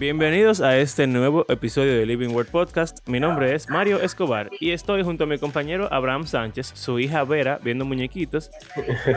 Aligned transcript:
Bienvenidos 0.00 0.62
a 0.62 0.78
este 0.78 1.06
nuevo 1.06 1.44
episodio 1.50 1.92
de 1.92 2.06
Living 2.06 2.30
Word 2.30 2.46
Podcast. 2.46 3.06
Mi 3.06 3.20
nombre 3.20 3.54
es 3.54 3.68
Mario 3.68 4.00
Escobar 4.00 4.48
y 4.58 4.70
estoy 4.70 5.02
junto 5.02 5.24
a 5.24 5.26
mi 5.26 5.36
compañero 5.36 5.92
Abraham 5.92 6.26
Sánchez, 6.26 6.72
su 6.74 6.98
hija 6.98 7.22
Vera 7.24 7.60
viendo 7.62 7.84
muñequitos, 7.84 8.50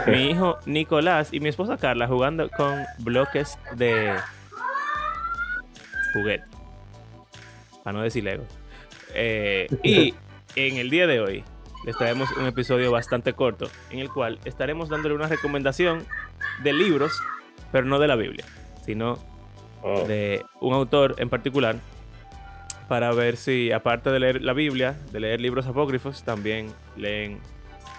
mi 0.07 0.31
hijo 0.31 0.57
Nicolás 0.65 1.29
y 1.31 1.39
mi 1.39 1.47
esposa 1.47 1.77
Carla 1.77 2.05
jugando 2.05 2.49
con 2.49 2.83
bloques 2.99 3.57
de 3.77 4.13
juguete. 6.11 6.43
Para 7.81 7.97
no 7.97 8.03
decir 8.03 8.25
Lego. 8.25 8.43
Eh, 9.13 9.67
y 9.83 10.13
en 10.57 10.75
el 10.75 10.89
día 10.89 11.07
de 11.07 11.21
hoy 11.21 11.45
les 11.85 11.95
traemos 11.95 12.29
un 12.33 12.45
episodio 12.45 12.91
bastante 12.91 13.31
corto 13.31 13.69
en 13.89 13.99
el 13.99 14.09
cual 14.09 14.37
estaremos 14.43 14.89
dándole 14.89 15.15
una 15.15 15.29
recomendación 15.29 16.05
de 16.61 16.73
libros, 16.73 17.21
pero 17.71 17.85
no 17.85 17.99
de 17.99 18.07
la 18.09 18.17
Biblia, 18.17 18.43
sino 18.85 19.17
Oh. 19.83 20.07
de 20.07 20.45
un 20.61 20.73
autor 20.73 21.15
en 21.17 21.29
particular 21.29 21.75
para 22.87 23.11
ver 23.11 23.37
si, 23.37 23.71
aparte 23.71 24.09
de 24.11 24.19
leer 24.19 24.41
la 24.41 24.53
Biblia, 24.53 24.97
de 25.11 25.19
leer 25.19 25.41
libros 25.41 25.65
apócrifos, 25.65 26.23
también 26.23 26.73
leen 26.95 27.39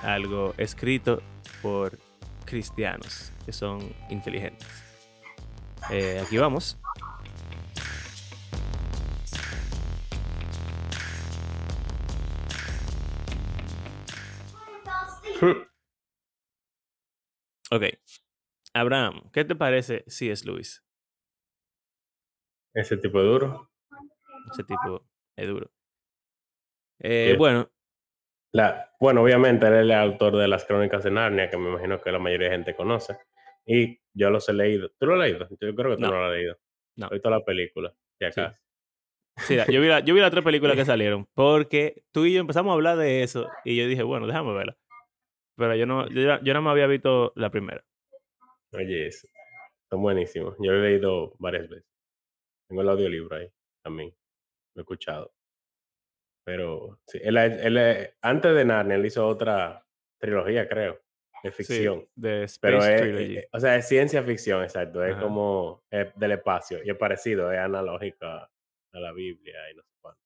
algo 0.02 0.54
escrito 0.56 1.22
por 1.62 1.98
cristianos 2.44 3.32
que 3.44 3.52
son 3.52 3.94
inteligentes. 4.08 4.66
Eh, 5.90 6.22
aquí 6.24 6.38
vamos. 6.38 6.78
Ok. 17.70 17.82
Abraham, 18.72 19.30
¿qué 19.32 19.44
te 19.44 19.54
parece 19.54 20.04
si 20.06 20.30
es 20.30 20.44
Luis? 20.44 20.83
Ese 22.75 22.97
tipo 22.97 23.20
de 23.20 23.27
duro. 23.28 23.70
Ese 24.53 24.64
tipo 24.64 25.06
es 25.36 25.48
duro. 25.48 25.70
Eh, 27.00 27.34
bueno, 27.39 27.70
La, 28.53 28.91
bueno, 29.00 29.22
obviamente 29.22 29.66
él 29.66 29.75
es 29.75 29.81
el 29.81 29.92
autor 29.92 30.36
de 30.36 30.48
las 30.48 30.64
crónicas 30.64 31.03
de 31.05 31.11
Narnia, 31.11 31.50
que 31.50 31.56
me 31.56 31.70
imagino 31.70 32.00
que 32.00 32.12
la 32.12 32.19
mayoría 32.19 32.48
de 32.48 32.55
gente 32.56 32.77
conoce. 32.77 33.16
Y 33.66 33.98
yo 34.12 34.31
los 34.31 34.48
he 34.48 34.53
leído. 34.53 34.91
¿Tú 34.98 35.06
lo 35.06 35.14
has 35.14 35.20
leído? 35.20 35.48
Yo 35.61 35.75
creo 35.75 35.91
que 35.91 35.97
tú 35.97 36.03
No. 36.03 36.08
no, 36.11 36.19
lo 36.19 36.25
has 36.27 36.33
leído. 36.33 36.56
No. 36.97 37.08
He 37.11 37.14
visto 37.14 37.31
la 37.31 37.44
película, 37.44 37.94
si 38.19 38.25
acaso. 38.27 38.56
Sí, 39.38 39.56
yo 39.69 39.81
vi, 39.81 39.88
la- 39.88 40.00
yo 40.00 40.14
vi 40.14 40.20
las 40.20 40.31
tres 40.31 40.44
películas 40.44 40.77
que 40.77 40.84
salieron, 40.97 41.27
porque 41.34 42.05
tú 42.12 42.25
y 42.25 42.34
yo 42.34 42.41
empezamos 42.41 42.70
a 42.70 42.75
hablar 42.75 42.97
de 42.97 43.22
eso 43.25 43.48
y 43.64 43.77
yo 43.77 43.88
dije, 43.88 44.03
bueno, 44.05 44.27
déjame 44.28 44.53
verla. 44.55 44.77
Pero 45.56 45.75
yo 45.75 45.86
no, 45.86 46.06
yo, 46.09 46.20
yo 46.41 46.53
nada 46.53 46.61
más 46.61 46.72
había 46.72 46.86
visto 46.86 47.33
la 47.34 47.50
primera. 47.50 47.84
Oye, 48.72 49.06
eso. 49.09 49.27
Son 49.91 50.03
buenísimos. 50.03 50.55
Yo 50.61 50.72
lo 50.72 50.78
he 50.84 50.91
leído 50.91 51.34
varias 51.38 51.69
veces. 51.69 51.86
Tengo 52.75 52.83
el 52.83 52.89
audiolibro 52.89 53.36
ahí 53.36 53.48
también. 53.84 54.12
Lo 54.75 54.80
he 54.80 54.83
escuchado. 54.83 55.33
Pero 56.44 56.98
sí, 57.06 57.20
él, 57.22 57.36
él- 57.36 58.11
antes 58.20 58.53
de 58.53 58.64
Narnia, 58.64 58.97
él 58.97 59.06
hizo 59.06 59.28
otra 59.28 59.86
trilogía, 60.19 60.69
creo, 60.69 61.00
de 61.44 61.53
Sí, 61.53 61.56
ficción. 61.62 62.08
de 62.16 62.42
Space 62.42 62.61
Pero 62.61 62.84
es, 62.84 63.00
Trilogy. 63.00 63.39
eh, 63.39 63.48
o 63.53 63.61
sea, 63.61 63.77
es 63.77 63.86
ciencia 63.86 64.25
ficción, 64.25 64.64
exacto. 64.64 65.05
Es 65.05 65.14
como 65.19 65.84
eh, 65.89 66.11
del 66.16 66.33
espacio. 66.33 66.83
Y 66.84 66.91
es 66.91 66.97
parecido, 66.97 67.53
es 67.53 67.61
analógica 67.61 68.50
a 68.92 68.98
la 68.98 69.12
Biblia 69.12 69.70
y 69.70 69.77
no 69.77 69.83
sé 69.84 69.91
cuánto. 70.00 70.20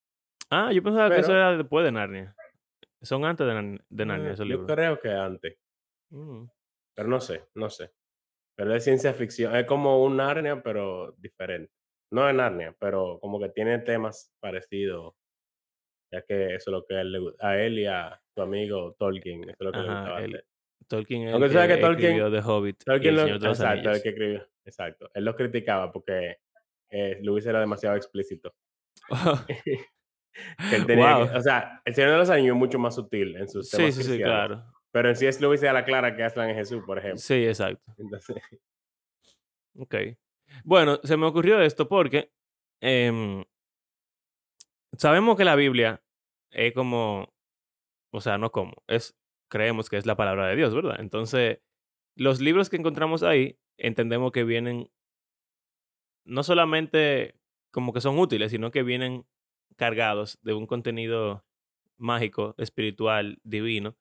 ah, 0.49 0.73
yo 0.73 0.83
pensaba 0.83 1.11
que 1.11 1.21
eso 1.21 1.33
era 1.35 1.55
después 1.55 1.85
de 1.85 1.93
Narnia. 1.93 2.35
Son 3.03 3.27
antes 3.27 3.47
de, 3.47 3.53
Nar- 3.53 3.85
de 3.91 4.07
Narnia 4.07 4.31
Eh, 4.31 4.33
esos 4.33 4.47
yo 4.49 4.53
libros. 4.57 4.75
creo 4.75 4.99
que 4.99 5.11
antes. 5.11 5.59
Mm, 6.09 6.47
Pero 6.97 7.09
no 7.11 7.21
sé, 7.21 7.45
no 7.55 7.69
sé. 7.69 7.93
Pero 8.57 8.75
es 8.75 8.83
ciencia 8.83 9.13
ficción. 9.13 9.55
Es 9.55 9.67
como 9.67 10.03
un 10.03 10.17
Narnia, 10.17 10.63
pero 10.63 11.13
diferente. 11.19 11.71
No 12.11 12.29
es 12.29 12.35
Narnia, 12.35 12.75
pero 12.79 13.19
como 13.21 13.39
que 13.41 13.49
tiene 13.51 13.79
temas 13.81 14.33
parecidos. 14.41 15.15
Ya 16.11 16.23
que 16.23 16.55
eso 16.55 16.71
es 16.71 16.73
lo 16.73 16.87
que 16.87 16.95
a 16.97 17.01
él, 17.03 17.35
a 17.41 17.59
él 17.59 17.79
y 17.81 17.87
a 17.87 18.19
tu 18.35 18.41
amigo 18.43 18.95
Tolkien, 18.99 19.43
eso 19.45 19.57
es 19.61 19.61
lo 19.61 19.73
que 19.73 19.79
le 19.79 19.85
gustaba 19.85 20.23
él-. 20.25 20.45
Tolkien 20.87 21.29
es 21.29 21.35
el 21.35 21.41
que 21.43 21.49
que 21.49 21.81
Tolkien- 21.83 22.31
The 22.31 22.41
Hobbit 22.51 22.85
Tolkien 22.85 23.15
lo, 23.17 23.25
de 23.25 23.31
los 23.39 23.61
exacto, 23.61 23.91
el 23.91 24.03
que 24.03 24.09
escribió. 24.09 24.49
Exacto. 24.65 25.11
Él 25.13 25.25
lo 25.27 25.37
criticaba 25.37 25.93
porque 25.93 26.39
eh, 26.91 27.19
Luis 27.23 27.45
era 27.45 27.61
demasiado 27.61 27.97
explícito. 27.97 28.55
Que 30.71 30.77
él 30.77 30.87
tenía 30.87 31.17
Wow. 31.19 31.29
que- 31.31 31.37
o 31.37 31.41
sea, 31.43 31.83
el 31.85 31.95
Señor 31.95 32.13
de 32.13 32.17
los 32.19 32.31
Anillos 32.31 32.55
es 32.55 32.59
mucho 32.59 32.79
más 32.79 32.95
sutil 32.95 33.37
en 33.37 33.49
sus 33.49 33.69
Sí, 33.69 33.77
temas 33.77 33.95
sí, 33.97 34.03
sí, 34.03 34.09
cristianos. 34.09 34.47
claro. 34.47 34.73
Pero 34.93 35.09
en 35.11 35.17
sí 35.17 35.27
es 35.27 35.41
Luis 35.41 35.63
y 35.63 35.67
a 35.67 35.73
la 35.73 35.85
clara 35.85 36.15
que 36.15 36.23
Aslan 36.23 36.49
es 36.51 36.57
Jesús, 36.57 36.83
por 36.87 36.97
ejemplo. 36.99 37.19
Sí, 37.19 37.45
exacto. 37.47 37.83
Entonces, 37.99 38.37
Ok. 39.77 39.95
Bueno, 40.65 41.01
se 41.03 41.17
me 41.17 41.27
ocurrió 41.27 41.61
esto 41.61 41.89
porque 41.89 42.33
em, 42.81 43.45
sabemos 44.97 45.37
que 45.37 45.45
la 45.45 45.57
Biblia 45.57 46.03
es 46.51 46.73
como, 46.75 47.33
o 48.11 48.21
sea, 48.21 48.39
no 48.39 48.51
como, 48.53 48.83
es, 48.87 49.17
creemos 49.49 49.89
que 49.89 49.97
es 49.97 50.07
la 50.07 50.17
palabra 50.17 50.47
de 50.47 50.57
Dios, 50.57 50.75
¿verdad? 50.75 50.97
Entonces, 51.01 51.61
los 52.17 52.41
libros 52.41 52.69
que 52.71 52.77
encontramos 52.77 53.23
ahí, 53.23 53.59
entendemos 53.77 54.33
que 54.33 54.45
vienen 54.45 54.91
no 56.25 56.43
solamente 56.43 57.37
como 57.71 57.93
que 57.93 58.01
son 58.01 58.19
útiles, 58.19 58.51
sino 58.51 58.71
que 58.71 58.83
vienen 58.83 59.27
cargados 59.77 60.39
de 60.43 60.55
un 60.55 60.67
contenido 60.67 61.45
mágico, 61.97 62.55
espiritual, 62.59 63.39
divino, 63.45 63.97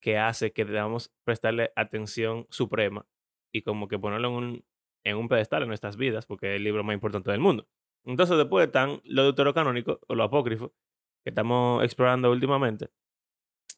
que 0.00 0.18
hace 0.18 0.52
que 0.52 0.64
debamos 0.64 1.12
prestarle 1.24 1.72
atención 1.76 2.46
suprema 2.50 3.06
y 3.52 3.62
como 3.62 3.88
que 3.88 3.98
ponerlo 3.98 4.28
en 4.28 4.34
un, 4.34 4.64
en 5.06 5.16
un 5.16 5.28
pedestal 5.28 5.62
en 5.62 5.68
nuestras 5.68 5.96
vidas, 5.96 6.26
porque 6.26 6.50
es 6.50 6.56
el 6.56 6.64
libro 6.64 6.82
más 6.82 6.94
importante 6.94 7.30
del 7.30 7.40
mundo. 7.40 7.68
Entonces 8.04 8.36
después 8.36 8.66
están 8.66 9.00
lo 9.04 9.22
deuterocanónico 9.22 10.00
o 10.08 10.14
lo 10.16 10.24
apócrifo, 10.24 10.74
que 11.22 11.30
estamos 11.30 11.84
explorando 11.84 12.30
últimamente. 12.30 12.90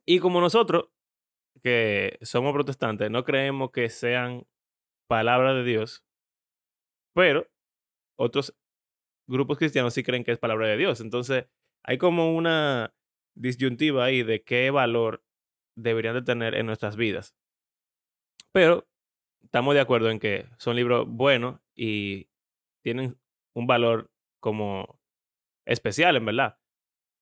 Y 0.07 0.21
como 0.21 0.41
nosotros, 0.41 0.89
que 1.63 2.19
somos 2.23 2.55
protestantes, 2.55 3.11
no 3.11 3.25
creemos 3.25 3.73
que 3.73 3.91
sean 3.91 4.47
palabra 5.07 5.53
de 5.53 5.65
Dios, 5.65 6.03
pero 7.15 7.47
otros 8.19 8.57
grupos 9.27 9.59
cristianos 9.59 9.93
sí 9.93 10.03
creen 10.03 10.25
que 10.25 10.33
es 10.33 10.39
palabra 10.39 10.67
de 10.67 10.79
Dios. 10.79 11.03
Entonces 11.03 11.47
hay 11.85 11.99
como 11.99 12.35
una 12.35 12.95
disyuntiva 13.35 14.05
ahí 14.05 14.23
de 14.23 14.43
qué 14.45 14.71
valor 14.71 15.23
deberían 15.77 16.15
de 16.15 16.23
tener 16.23 16.55
en 16.55 16.65
nuestras 16.65 16.97
vidas. 16.97 17.37
Pero 18.53 18.89
estamos 19.43 19.75
de 19.75 19.81
acuerdo 19.81 20.11
en 20.11 20.19
que 20.19 20.47
son 20.59 20.77
libros 20.77 21.07
buenos 21.09 21.61
y 21.75 22.29
tienen 22.83 23.19
un 23.55 23.67
valor 23.67 24.11
como 24.41 25.01
especial, 25.67 26.17
en 26.17 26.25
verdad. 26.25 26.59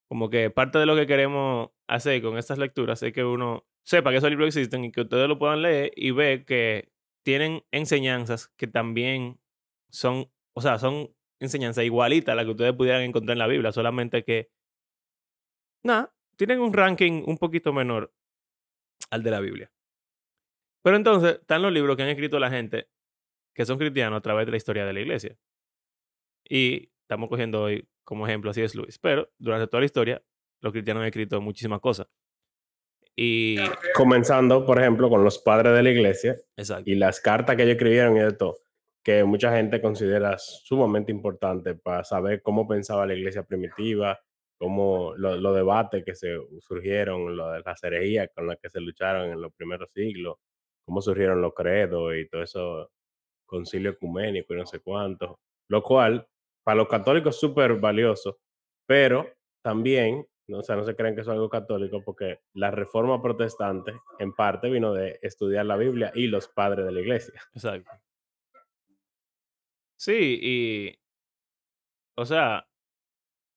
Como 0.08 0.30
que 0.30 0.50
parte 0.50 0.78
de 0.78 0.86
lo 0.86 0.94
que 0.94 1.06
queremos 1.06 1.70
hacer 1.88 2.22
con 2.22 2.38
estas 2.38 2.58
lecturas 2.58 3.02
es 3.02 3.12
que 3.12 3.24
uno 3.24 3.66
sepa 3.84 4.10
que 4.10 4.18
esos 4.18 4.30
libros 4.30 4.48
existen 4.48 4.84
y 4.84 4.92
que 4.92 5.02
ustedes 5.02 5.28
lo 5.28 5.38
puedan 5.38 5.62
leer 5.62 5.92
y 5.96 6.10
ver 6.10 6.44
que 6.44 6.92
tienen 7.24 7.64
enseñanzas 7.72 8.48
que 8.56 8.66
también 8.66 9.40
son, 9.90 10.30
o 10.54 10.60
sea, 10.60 10.78
son 10.78 11.14
enseñanzas 11.40 11.84
igualitas 11.84 12.32
a 12.32 12.36
las 12.36 12.44
que 12.44 12.52
ustedes 12.52 12.72
pudieran 12.74 13.02
encontrar 13.02 13.34
en 13.34 13.38
la 13.40 13.46
Biblia, 13.46 13.72
solamente 13.72 14.24
que, 14.24 14.50
nada, 15.82 16.14
tienen 16.36 16.60
un 16.60 16.72
ranking 16.72 17.24
un 17.26 17.38
poquito 17.38 17.72
menor 17.72 18.12
al 19.10 19.22
de 19.22 19.30
la 19.30 19.40
Biblia. 19.40 19.72
Pero 20.86 20.98
entonces 20.98 21.40
están 21.40 21.62
los 21.62 21.72
libros 21.72 21.96
que 21.96 22.04
han 22.04 22.10
escrito 22.10 22.38
la 22.38 22.48
gente 22.48 22.86
que 23.52 23.66
son 23.66 23.76
cristianos 23.76 24.18
a 24.18 24.20
través 24.20 24.46
de 24.46 24.52
la 24.52 24.56
historia 24.56 24.86
de 24.86 24.92
la 24.92 25.00
iglesia. 25.00 25.36
Y 26.48 26.92
estamos 27.00 27.28
cogiendo 27.28 27.60
hoy 27.64 27.88
como 28.04 28.24
ejemplo 28.24 28.52
así 28.52 28.62
es 28.62 28.76
Luis. 28.76 28.96
Pero 29.00 29.28
durante 29.36 29.66
toda 29.66 29.80
la 29.80 29.86
historia, 29.86 30.22
los 30.60 30.72
cristianos 30.72 31.00
han 31.00 31.08
escrito 31.08 31.40
muchísimas 31.40 31.80
cosas. 31.80 32.06
Y. 33.16 33.56
comenzando, 33.96 34.64
por 34.64 34.78
ejemplo, 34.78 35.10
con 35.10 35.24
los 35.24 35.40
padres 35.40 35.74
de 35.74 35.82
la 35.82 35.90
iglesia 35.90 36.36
Exacto. 36.56 36.88
y 36.88 36.94
las 36.94 37.20
cartas 37.20 37.56
que 37.56 37.62
ellos 37.64 37.74
escribieron 37.74 38.16
y 38.16 38.20
de 38.20 38.32
todo, 38.34 38.58
que 39.02 39.24
mucha 39.24 39.56
gente 39.56 39.80
considera 39.82 40.38
sumamente 40.38 41.10
importante 41.10 41.74
para 41.74 42.04
saber 42.04 42.42
cómo 42.42 42.68
pensaba 42.68 43.06
la 43.06 43.14
iglesia 43.14 43.42
primitiva, 43.42 44.20
cómo 44.56 45.14
lo- 45.16 45.34
los 45.36 45.56
debates 45.56 46.04
que 46.04 46.14
se 46.14 46.38
surgieron, 46.60 47.36
lo 47.36 47.50
de 47.50 47.60
las 47.66 47.82
herejías 47.82 48.28
con 48.32 48.46
las 48.46 48.58
que 48.58 48.70
se 48.70 48.80
lucharon 48.80 49.30
en 49.30 49.40
los 49.40 49.52
primeros 49.52 49.90
siglos, 49.90 50.36
cómo 50.86 51.02
surgieron 51.02 51.42
los 51.42 51.52
credos 51.52 52.14
y 52.16 52.28
todo 52.28 52.42
eso, 52.42 52.90
concilio 53.44 53.90
ecuménico 53.90 54.54
y 54.54 54.56
no 54.56 54.66
sé 54.66 54.80
cuánto, 54.80 55.40
lo 55.68 55.82
cual 55.82 56.26
para 56.64 56.76
los 56.76 56.88
católicos 56.88 57.34
es 57.34 57.40
súper 57.40 57.74
valioso, 57.74 58.38
pero 58.86 59.28
también, 59.62 60.26
o 60.48 60.62
sea, 60.62 60.76
no 60.76 60.84
se 60.84 60.96
creen 60.96 61.14
que 61.14 61.20
es 61.22 61.28
algo 61.28 61.48
católico 61.48 62.02
porque 62.04 62.40
la 62.54 62.70
reforma 62.70 63.20
protestante 63.20 63.92
en 64.18 64.32
parte 64.32 64.70
vino 64.70 64.94
de 64.94 65.18
estudiar 65.22 65.66
la 65.66 65.76
Biblia 65.76 66.12
y 66.14 66.28
los 66.28 66.48
padres 66.48 66.86
de 66.86 66.92
la 66.92 67.00
iglesia. 67.00 67.40
Exacto. 67.54 67.90
Sí, 69.98 70.38
y. 70.42 70.98
O 72.18 72.24
sea, 72.24 72.66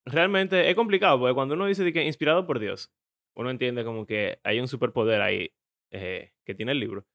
realmente 0.06 0.70
es 0.70 0.76
complicado 0.76 1.20
porque 1.20 1.34
cuando 1.34 1.56
uno 1.56 1.66
dice 1.66 1.84
de 1.84 1.94
que 1.94 2.04
inspirado 2.04 2.46
por 2.46 2.60
Dios, 2.60 2.92
uno 3.36 3.50
entiende 3.50 3.84
como 3.86 4.06
que 4.06 4.40
hay 4.44 4.60
un 4.60 4.68
superpoder 4.68 5.22
ahí 5.22 5.54
eh, 5.92 6.32
que 6.46 6.56
tiene 6.56 6.74
el 6.74 6.80
libro. 6.80 7.06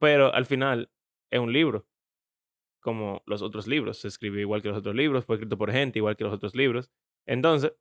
Pero 0.00 0.32
al 0.34 0.46
final 0.46 0.90
es 1.30 1.40
un 1.40 1.52
libro. 1.52 1.86
como 2.80 3.22
los 3.26 3.42
otros 3.42 3.66
libros. 3.66 3.98
Se 3.98 4.08
escribió 4.08 4.40
igual 4.40 4.62
que 4.62 4.68
los 4.68 4.78
otros 4.78 4.94
libros, 4.94 5.24
fue 5.24 5.36
escrito 5.36 5.58
por 5.58 5.70
gente 5.72 5.98
igual 5.98 6.16
que 6.16 6.24
los 6.24 6.32
otros 6.34 6.54
libros. 6.54 6.90
Entonces, 7.26 7.72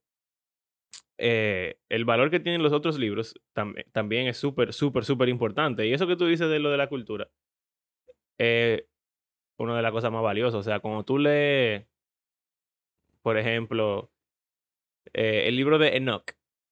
eh, 1.17 1.79
el 1.89 2.05
valor 2.05 2.29
que 2.29 2.39
tienen 2.39 2.61
los 2.63 2.73
otros 2.73 2.97
libros 2.99 3.35
tam- 3.55 3.75
también 3.91 4.27
es 4.27 4.37
súper, 4.37 4.73
súper, 4.73 5.05
súper 5.05 5.29
importante. 5.29 5.85
Y 5.87 5.93
eso 5.93 6.07
que 6.07 6.15
tú 6.15 6.25
dices 6.25 6.49
de 6.49 6.59
lo 6.59 6.69
de 6.71 6.77
la 6.77 6.89
cultura, 6.89 7.29
es 8.37 8.83
una 9.59 9.75
de 9.77 9.81
las 9.83 9.91
cosas 9.91 10.11
más 10.11 10.23
valiosas. 10.23 10.55
O 10.59 10.63
sea, 10.63 10.79
cuando 10.79 11.03
tú 11.05 11.17
lees, 11.19 11.87
por 13.21 13.37
ejemplo, 13.37 14.11
eh, 15.13 15.47
el 15.47 15.55
libro 15.55 15.77
de 15.77 15.97
Enoch, 15.97 16.31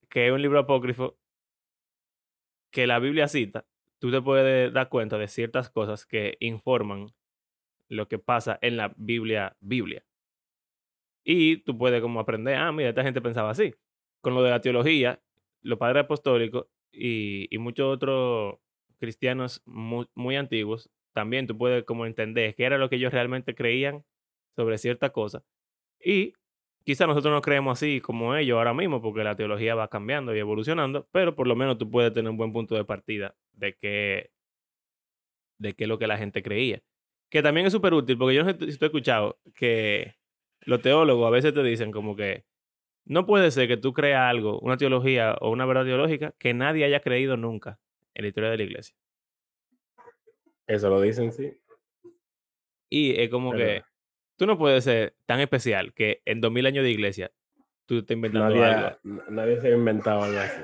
que 0.09 0.27
es 0.27 0.33
un 0.33 0.41
libro 0.41 0.59
apócrifo 0.59 1.17
que 2.71 2.87
la 2.87 2.99
Biblia 2.99 3.27
cita, 3.27 3.65
tú 4.05 4.11
te 4.11 4.21
puedes 4.21 4.71
dar 4.71 4.87
cuenta 4.87 5.17
de 5.17 5.27
ciertas 5.27 5.71
cosas 5.71 6.05
que 6.05 6.37
informan 6.39 7.07
lo 7.89 8.07
que 8.07 8.19
pasa 8.19 8.59
en 8.61 8.77
la 8.77 8.93
Biblia, 8.97 9.57
Biblia. 9.59 10.05
Y 11.23 11.57
tú 11.63 11.75
puedes 11.75 12.03
como 12.03 12.19
aprender, 12.19 12.55
ah, 12.57 12.71
mira, 12.71 12.89
esta 12.89 13.01
gente 13.01 13.19
pensaba 13.19 13.49
así. 13.49 13.73
Con 14.21 14.35
lo 14.35 14.43
de 14.43 14.51
la 14.51 14.61
teología, 14.61 15.23
los 15.63 15.79
padres 15.79 16.03
apostólicos 16.03 16.67
y, 16.91 17.47
y 17.49 17.57
muchos 17.57 17.91
otros 17.95 18.59
cristianos 18.99 19.63
muy, 19.65 20.05
muy 20.13 20.35
antiguos, 20.35 20.91
también 21.15 21.47
tú 21.47 21.57
puedes 21.57 21.83
como 21.83 22.05
entender 22.05 22.53
qué 22.53 22.65
era 22.65 22.77
lo 22.77 22.91
que 22.91 22.97
ellos 22.97 23.11
realmente 23.11 23.55
creían 23.55 24.05
sobre 24.55 24.77
cierta 24.77 25.09
cosa. 25.09 25.43
Y 25.99 26.33
quizá 26.85 27.07
nosotros 27.07 27.33
no 27.33 27.41
creemos 27.41 27.79
así 27.79 27.99
como 27.99 28.35
ellos 28.35 28.57
ahora 28.57 28.73
mismo, 28.73 29.01
porque 29.01 29.23
la 29.23 29.35
teología 29.35 29.75
va 29.75 29.89
cambiando 29.89 30.35
y 30.35 30.39
evolucionando, 30.39 31.07
pero 31.11 31.35
por 31.35 31.47
lo 31.47 31.55
menos 31.55 31.77
tú 31.77 31.89
puedes 31.89 32.13
tener 32.13 32.29
un 32.29 32.37
buen 32.37 32.53
punto 32.53 32.75
de 32.75 32.85
partida 32.85 33.35
de 33.53 33.75
qué, 33.75 34.31
de 35.57 35.73
qué 35.73 35.83
es 35.85 35.87
lo 35.87 35.97
que 35.97 36.07
la 36.07 36.17
gente 36.17 36.43
creía. 36.43 36.81
Que 37.29 37.41
también 37.41 37.65
es 37.65 37.73
súper 37.73 37.93
útil, 37.93 38.17
porque 38.17 38.35
yo 38.35 38.43
no 38.43 38.51
sé 38.51 38.71
si 38.71 38.77
tú 38.77 38.85
has 38.85 38.89
escuchado 38.89 39.39
que 39.55 40.15
los 40.61 40.81
teólogos 40.81 41.27
a 41.27 41.31
veces 41.31 41.53
te 41.53 41.63
dicen 41.63 41.91
como 41.91 42.15
que 42.15 42.45
no 43.03 43.25
puede 43.25 43.49
ser 43.49 43.67
que 43.67 43.77
tú 43.77 43.91
creas 43.91 44.29
algo, 44.29 44.59
una 44.59 44.77
teología 44.77 45.35
o 45.41 45.49
una 45.49 45.65
verdad 45.65 45.85
teológica 45.85 46.33
que 46.37 46.53
nadie 46.53 46.85
haya 46.85 46.99
creído 46.99 47.35
nunca 47.35 47.79
en 48.13 48.23
la 48.23 48.27
historia 48.27 48.51
de 48.51 48.57
la 48.57 48.63
iglesia. 48.63 48.95
Eso 50.67 50.89
lo 50.89 51.01
dicen, 51.01 51.31
sí. 51.31 51.51
Y 52.89 53.19
es 53.19 53.29
como 53.29 53.51
Pero 53.51 53.65
que 53.65 53.83
tú 54.37 54.45
no 54.45 54.57
puedes 54.57 54.83
ser 54.83 55.15
tan 55.25 55.39
especial 55.39 55.93
que 55.93 56.21
en 56.25 56.41
2000 56.41 56.65
años 56.65 56.83
de 56.83 56.91
iglesia 56.91 57.31
tú 57.85 57.99
estés 57.99 58.15
inventando 58.15 58.49
nadie, 58.49 58.63
algo. 58.63 58.99
nadie 59.29 59.61
se 59.61 59.67
ha 59.67 59.75
inventado 59.75 60.23
algo 60.23 60.39
así. 60.39 60.61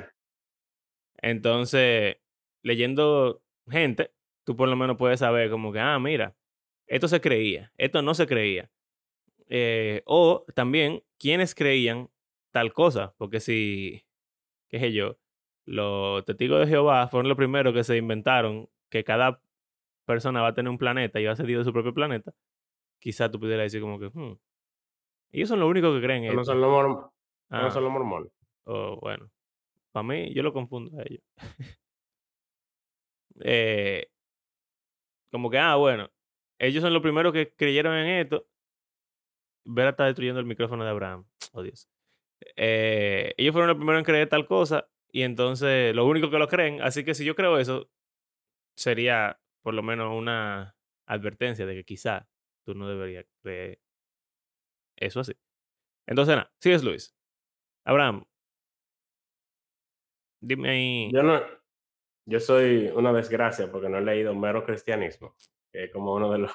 Entonces, 1.17 2.17
leyendo 2.63 3.43
gente, 3.69 4.11
tú 4.43 4.55
por 4.55 4.69
lo 4.69 4.75
menos 4.75 4.97
puedes 4.97 5.19
saber 5.19 5.49
como 5.49 5.71
que, 5.71 5.79
ah, 5.79 5.99
mira, 5.99 6.35
esto 6.87 7.07
se 7.07 7.21
creía, 7.21 7.71
esto 7.77 8.01
no 8.01 8.13
se 8.13 8.27
creía. 8.27 8.71
Eh, 9.47 10.01
o 10.05 10.45
también, 10.55 11.03
¿quiénes 11.19 11.55
creían 11.55 12.09
tal 12.51 12.73
cosa? 12.73 13.13
Porque 13.17 13.39
si, 13.39 14.05
qué 14.69 14.79
sé 14.79 14.91
yo, 14.91 15.19
los 15.65 16.25
testigos 16.25 16.59
de 16.59 16.67
Jehová 16.67 17.07
fueron 17.07 17.29
los 17.29 17.37
primeros 17.37 17.73
que 17.73 17.83
se 17.83 17.97
inventaron 17.97 18.69
que 18.89 19.03
cada 19.03 19.41
persona 20.05 20.41
va 20.41 20.49
a 20.49 20.53
tener 20.53 20.69
un 20.69 20.77
planeta 20.77 21.19
y 21.19 21.25
va 21.25 21.33
a 21.33 21.35
ser 21.35 21.45
Dios 21.45 21.59
de 21.59 21.69
su 21.69 21.73
propio 21.73 21.93
planeta, 21.93 22.33
quizá 23.01 23.29
tú 23.29 23.39
pudieras 23.39 23.65
decir 23.65 23.81
como 23.81 23.99
que, 23.99 24.07
hmm, 24.07 24.37
ellos 25.33 25.49
son 25.49 25.59
los 25.59 25.69
únicos 25.69 25.93
que 25.99 26.05
creen 26.05 26.33
no 26.35 26.45
son 26.45 26.61
los, 26.61 26.69
morm- 26.69 26.99
eso 26.99 27.09
no 27.49 27.67
Ah, 27.67 27.71
son 27.71 27.83
los 27.83 27.91
mormones. 27.91 28.31
o 28.65 28.97
bueno, 29.01 29.29
para 29.91 30.03
mí, 30.03 30.33
yo 30.33 30.43
lo 30.43 30.53
confundo 30.53 30.97
a 30.99 31.03
ellos. 31.03 31.23
Eh, 33.43 34.07
como 35.31 35.49
que, 35.49 35.57
ah, 35.57 35.75
bueno, 35.75 36.09
ellos 36.59 36.81
son 36.83 36.93
los 36.93 37.01
primeros 37.01 37.33
que 37.33 37.53
creyeron 37.55 37.95
en 37.95 38.07
esto. 38.21 38.45
Vera 39.65 39.91
está 39.91 40.05
destruyendo 40.05 40.39
el 40.39 40.45
micrófono 40.45 40.83
de 40.83 40.89
Abraham. 40.89 41.25
Oh, 41.53 41.61
Dios. 41.63 41.89
Eh, 42.55 43.33
ellos 43.37 43.51
fueron 43.51 43.67
los 43.67 43.77
primeros 43.77 43.99
en 43.99 44.05
creer 44.05 44.29
tal 44.29 44.45
cosa 44.47 44.89
y 45.11 45.23
entonces 45.23 45.93
los 45.95 46.05
únicos 46.07 46.29
que 46.29 46.37
lo 46.39 46.47
creen. 46.47 46.81
Así 46.81 47.03
que 47.03 47.13
si 47.13 47.25
yo 47.25 47.35
creo 47.35 47.57
eso, 47.59 47.89
sería 48.75 49.41
por 49.61 49.73
lo 49.73 49.83
menos 49.83 50.13
una 50.17 50.75
advertencia 51.05 51.65
de 51.65 51.75
que 51.75 51.83
quizá 51.83 52.29
tú 52.65 52.73
no 52.75 52.87
deberías 52.87 53.25
creer 53.41 53.79
eso 54.97 55.19
así. 55.21 55.33
Entonces, 56.07 56.35
nada, 56.35 56.51
sigues 56.61 56.83
Luis. 56.83 57.15
Abraham, 57.85 58.25
dime 60.41 60.69
ahí. 60.69 61.11
Yo 61.13 61.23
no, 61.23 61.41
yo 62.27 62.39
soy 62.39 62.87
una 62.89 63.13
desgracia 63.13 63.71
porque 63.71 63.89
no 63.89 63.97
he 63.97 64.01
leído 64.01 64.35
Mero 64.35 64.63
Cristianismo, 64.63 65.35
que 65.71 65.85
es 65.85 65.91
como 65.91 66.13
uno 66.15 66.31
de 66.31 66.39
los, 66.39 66.51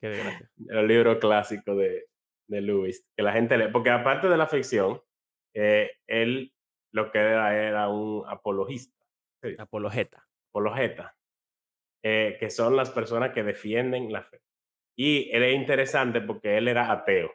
Qué 0.00 0.08
desgracia. 0.08 0.50
de 0.56 0.74
los 0.74 0.84
libros 0.84 1.18
clásicos 1.18 1.76
de, 1.76 2.06
de 2.48 2.60
Lewis, 2.60 3.08
que 3.16 3.22
la 3.22 3.32
gente 3.32 3.58
lee, 3.58 3.68
porque 3.72 3.90
aparte 3.90 4.28
de 4.28 4.36
la 4.36 4.46
ficción, 4.46 5.00
eh, 5.54 5.90
él 6.06 6.52
lo 6.92 7.10
que 7.12 7.18
era 7.18 7.54
era 7.56 7.88
un 7.88 8.24
apologista, 8.26 8.96
sí, 9.42 9.54
Apologeta. 9.58 10.26
apologeta, 10.50 11.16
eh, 12.02 12.36
que 12.40 12.50
son 12.50 12.76
las 12.76 12.90
personas 12.90 13.32
que 13.32 13.42
defienden 13.42 14.12
la 14.12 14.22
fe. 14.22 14.40
Y 15.02 15.30
él 15.32 15.44
es 15.44 15.56
interesante 15.56 16.20
porque 16.20 16.58
él 16.58 16.68
era 16.68 16.92
ateo 16.92 17.32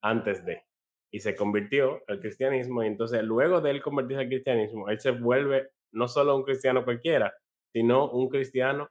antes 0.00 0.46
de, 0.46 0.62
y 1.10 1.20
se 1.20 1.36
convirtió 1.36 2.02
al 2.08 2.20
cristianismo, 2.20 2.82
y 2.82 2.86
entonces 2.86 3.22
luego 3.22 3.60
de 3.60 3.70
él 3.70 3.82
convertirse 3.82 4.22
al 4.22 4.28
cristianismo, 4.28 4.88
él 4.88 4.98
se 4.98 5.10
vuelve 5.10 5.72
no 5.90 6.08
solo 6.08 6.34
un 6.34 6.42
cristiano 6.42 6.84
cualquiera, 6.84 7.34
sino 7.70 8.10
un 8.10 8.30
cristiano 8.30 8.88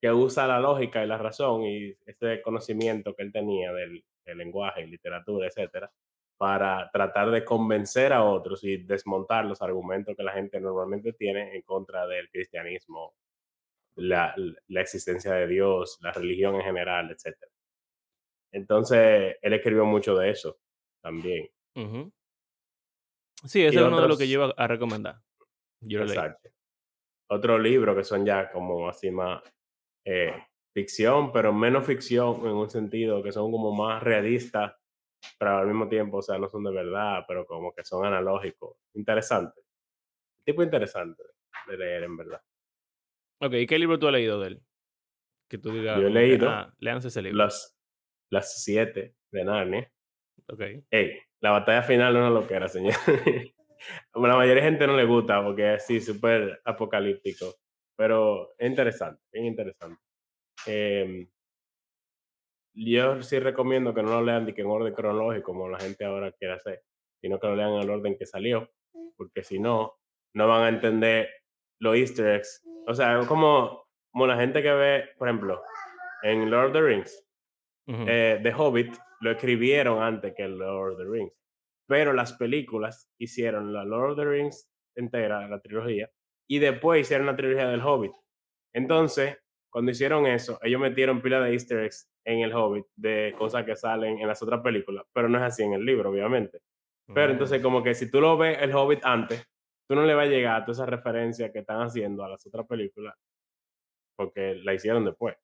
que 0.00 0.10
usa 0.10 0.46
la 0.46 0.60
lógica 0.60 1.04
y 1.04 1.06
la 1.06 1.18
razón 1.18 1.64
y 1.64 1.94
ese 2.06 2.40
conocimiento 2.40 3.14
que 3.14 3.24
él 3.24 3.32
tenía 3.32 3.70
del, 3.74 4.02
del 4.24 4.38
lenguaje, 4.38 4.86
literatura, 4.86 5.48
etcétera, 5.48 5.92
para 6.38 6.88
tratar 6.90 7.30
de 7.30 7.44
convencer 7.44 8.14
a 8.14 8.24
otros 8.24 8.64
y 8.64 8.78
desmontar 8.78 9.44
los 9.44 9.60
argumentos 9.60 10.16
que 10.16 10.22
la 10.22 10.32
gente 10.32 10.58
normalmente 10.58 11.12
tiene 11.12 11.54
en 11.54 11.60
contra 11.60 12.06
del 12.06 12.30
cristianismo, 12.30 13.12
la, 13.96 14.34
la 14.68 14.80
existencia 14.80 15.34
de 15.34 15.46
Dios, 15.46 15.98
la 16.00 16.12
religión 16.12 16.54
en 16.54 16.62
general, 16.62 17.10
etcétera. 17.10 17.52
Entonces, 18.52 19.36
él 19.40 19.52
escribió 19.52 19.84
mucho 19.84 20.16
de 20.16 20.30
eso 20.30 20.58
también. 21.02 21.50
Sí, 23.44 23.64
ese 23.64 23.76
Y 23.76 23.78
es 23.78 23.84
uno 23.84 24.00
de 24.00 24.08
los 24.08 24.18
que 24.18 24.28
yo 24.28 24.44
iba 24.44 24.54
a 24.56 24.66
recomendar. 24.66 25.20
Yo 25.80 26.00
lo 26.00 26.04
leí. 26.06 26.16
exacto. 26.16 26.48
Otros 27.30 27.60
libros 27.60 27.96
que 27.96 28.04
son 28.04 28.24
ya 28.24 28.50
como 28.50 28.88
así 28.88 29.10
más 29.10 29.42
eh, 30.04 30.34
ficción, 30.72 31.32
pero 31.32 31.52
menos 31.52 31.84
ficción 31.84 32.36
en 32.46 32.52
un 32.52 32.70
sentido 32.70 33.22
que 33.22 33.32
son 33.32 33.52
como 33.52 33.72
más 33.74 34.02
realistas, 34.02 34.74
pero 35.38 35.58
al 35.58 35.66
mismo 35.66 35.88
tiempo, 35.88 36.18
o 36.18 36.22
sea, 36.22 36.38
no 36.38 36.48
son 36.48 36.64
de 36.64 36.72
verdad, 36.72 37.24
pero 37.28 37.44
como 37.46 37.72
que 37.74 37.84
son 37.84 38.06
analógicos. 38.06 38.76
Interesante. 38.94 39.60
Tipo 40.44 40.62
interesante 40.62 41.22
de 41.66 41.76
leer, 41.76 42.04
en 42.04 42.16
verdad. 42.16 42.42
Ok, 43.40 43.52
¿y 43.54 43.66
qué 43.66 43.78
libro 43.78 43.98
tú 43.98 44.06
has 44.06 44.12
leído 44.14 44.40
de 44.40 44.48
él? 44.48 44.62
Que 45.48 45.58
tú 45.58 45.70
digas 45.70 46.00
Yo 46.00 46.08
he 46.08 46.10
leído 46.10 46.48
ah, 46.48 46.74
ese 46.80 47.22
libro. 47.22 47.38
las, 47.38 47.77
las 48.30 48.62
siete 48.62 49.14
de 49.30 49.44
Narnia. 49.44 49.90
Ok. 50.48 50.60
Ey, 50.90 51.18
la 51.40 51.52
batalla 51.52 51.82
final 51.82 52.14
no 52.14 52.26
es 52.26 52.32
lo 52.32 52.46
que 52.46 52.54
era, 52.54 52.68
señor. 52.68 52.94
La 54.14 54.36
mayoría 54.36 54.62
de 54.62 54.70
gente 54.70 54.86
no 54.86 54.96
le 54.96 55.04
gusta 55.04 55.42
porque 55.42 55.74
es 55.74 55.82
así, 55.84 56.00
súper 56.00 56.60
apocalíptico. 56.64 57.54
Pero 57.96 58.54
es 58.58 58.68
interesante, 58.68 59.22
bien 59.32 59.46
interesante. 59.46 60.00
Em, 60.66 61.28
yo 62.74 63.22
sí 63.22 63.38
recomiendo 63.38 63.94
que 63.94 64.02
no 64.02 64.10
lo 64.10 64.24
lean 64.24 64.46
de 64.46 64.54
que 64.54 64.62
en 64.62 64.68
orden 64.68 64.94
cronológico, 64.94 65.52
como 65.52 65.68
la 65.68 65.80
gente 65.80 66.04
ahora 66.04 66.32
quiere 66.32 66.54
hacer, 66.54 66.82
sino 67.20 67.38
que 67.38 67.46
lo 67.46 67.56
lean 67.56 67.74
en 67.74 67.82
el 67.82 67.90
orden 67.90 68.16
que 68.16 68.26
salió, 68.26 68.70
porque 69.16 69.42
si 69.42 69.58
no, 69.58 69.98
no 70.34 70.48
van 70.48 70.62
a 70.62 70.68
entender 70.68 71.28
los 71.80 71.96
easter 71.96 72.36
eggs. 72.36 72.64
O 72.86 72.94
sea, 72.94 73.18
es 73.18 73.26
como, 73.26 73.84
como 74.12 74.26
la 74.26 74.36
gente 74.36 74.62
que 74.62 74.72
ve, 74.72 75.08
por 75.18 75.28
ejemplo, 75.28 75.62
en 76.22 76.50
Lord 76.50 76.68
of 76.68 76.72
the 76.72 76.82
Rings, 76.82 77.27
Eh, 77.88 78.40
The 78.42 78.52
Hobbit 78.52 78.96
lo 79.20 79.30
escribieron 79.30 80.02
antes 80.02 80.34
que 80.34 80.44
el 80.44 80.58
Lord 80.58 80.92
of 80.92 80.98
the 80.98 81.04
Rings. 81.04 81.32
Pero 81.86 82.12
las 82.12 82.34
películas 82.34 83.10
hicieron 83.18 83.72
la 83.72 83.84
Lord 83.84 84.10
of 84.10 84.18
the 84.18 84.24
Rings 84.26 84.70
entera, 84.94 85.48
la 85.48 85.60
trilogía, 85.60 86.10
y 86.46 86.58
después 86.58 87.00
hicieron 87.00 87.26
la 87.26 87.36
trilogía 87.36 87.68
del 87.68 87.80
Hobbit. 87.80 88.12
Entonces, 88.74 89.38
cuando 89.70 89.90
hicieron 89.92 90.26
eso, 90.26 90.58
ellos 90.62 90.80
metieron 90.80 91.22
pila 91.22 91.40
de 91.40 91.52
easter 91.52 91.80
eggs 91.80 92.10
en 92.24 92.40
el 92.40 92.52
Hobbit 92.52 92.84
de 92.96 93.34
cosas 93.38 93.64
que 93.64 93.76
salen 93.76 94.18
en 94.18 94.28
las 94.28 94.42
otras 94.42 94.60
películas, 94.60 95.04
pero 95.12 95.28
no 95.28 95.38
es 95.38 95.44
así 95.44 95.62
en 95.62 95.72
el 95.72 95.84
libro, 95.84 96.10
obviamente. 96.10 96.60
Pero 97.14 97.32
entonces, 97.32 97.62
como 97.62 97.82
que 97.82 97.94
si 97.94 98.10
tú 98.10 98.20
lo 98.20 98.36
ves 98.36 98.58
el 98.60 98.74
Hobbit 98.74 99.00
antes, 99.02 99.42
tú 99.88 99.94
no 99.94 100.04
le 100.04 100.14
vas 100.14 100.26
a 100.26 100.30
llegar 100.30 100.60
a 100.60 100.64
todas 100.64 100.78
esas 100.78 100.90
referencias 100.90 101.50
que 101.50 101.60
están 101.60 101.80
haciendo 101.80 102.22
a 102.22 102.28
las 102.28 102.44
otras 102.46 102.66
películas, 102.66 103.14
porque 104.14 104.56
la 104.56 104.74
hicieron 104.74 105.06
después. 105.06 105.36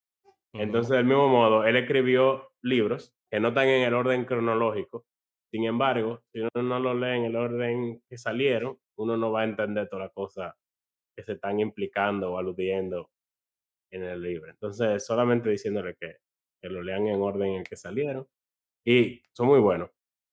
Entonces, 0.54 0.90
del 0.90 1.04
mismo 1.04 1.28
modo, 1.28 1.64
él 1.64 1.76
escribió 1.76 2.52
libros 2.62 3.14
que 3.30 3.40
no 3.40 3.48
están 3.48 3.68
en 3.68 3.82
el 3.82 3.94
orden 3.94 4.24
cronológico. 4.24 5.04
Sin 5.50 5.64
embargo, 5.64 6.22
si 6.32 6.40
uno 6.40 6.62
no 6.62 6.80
lo 6.80 6.94
lee 6.94 7.18
en 7.18 7.24
el 7.24 7.36
orden 7.36 8.02
que 8.08 8.16
salieron, 8.18 8.78
uno 8.96 9.16
no 9.16 9.32
va 9.32 9.42
a 9.42 9.44
entender 9.44 9.88
todas 9.88 10.06
las 10.06 10.12
cosas 10.12 10.54
que 11.16 11.22
se 11.22 11.32
están 11.32 11.60
implicando 11.60 12.32
o 12.32 12.38
aludiendo 12.38 13.10
en 13.90 14.04
el 14.04 14.22
libro. 14.22 14.50
Entonces, 14.50 15.04
solamente 15.04 15.50
diciéndole 15.50 15.94
que 15.96 16.16
que 16.64 16.70
lo 16.70 16.82
lean 16.82 17.06
en 17.08 17.20
orden 17.20 17.56
en 17.56 17.64
que 17.64 17.76
salieron. 17.76 18.26
Y 18.86 19.22
son 19.32 19.48
muy 19.48 19.60
buenos. 19.60 19.90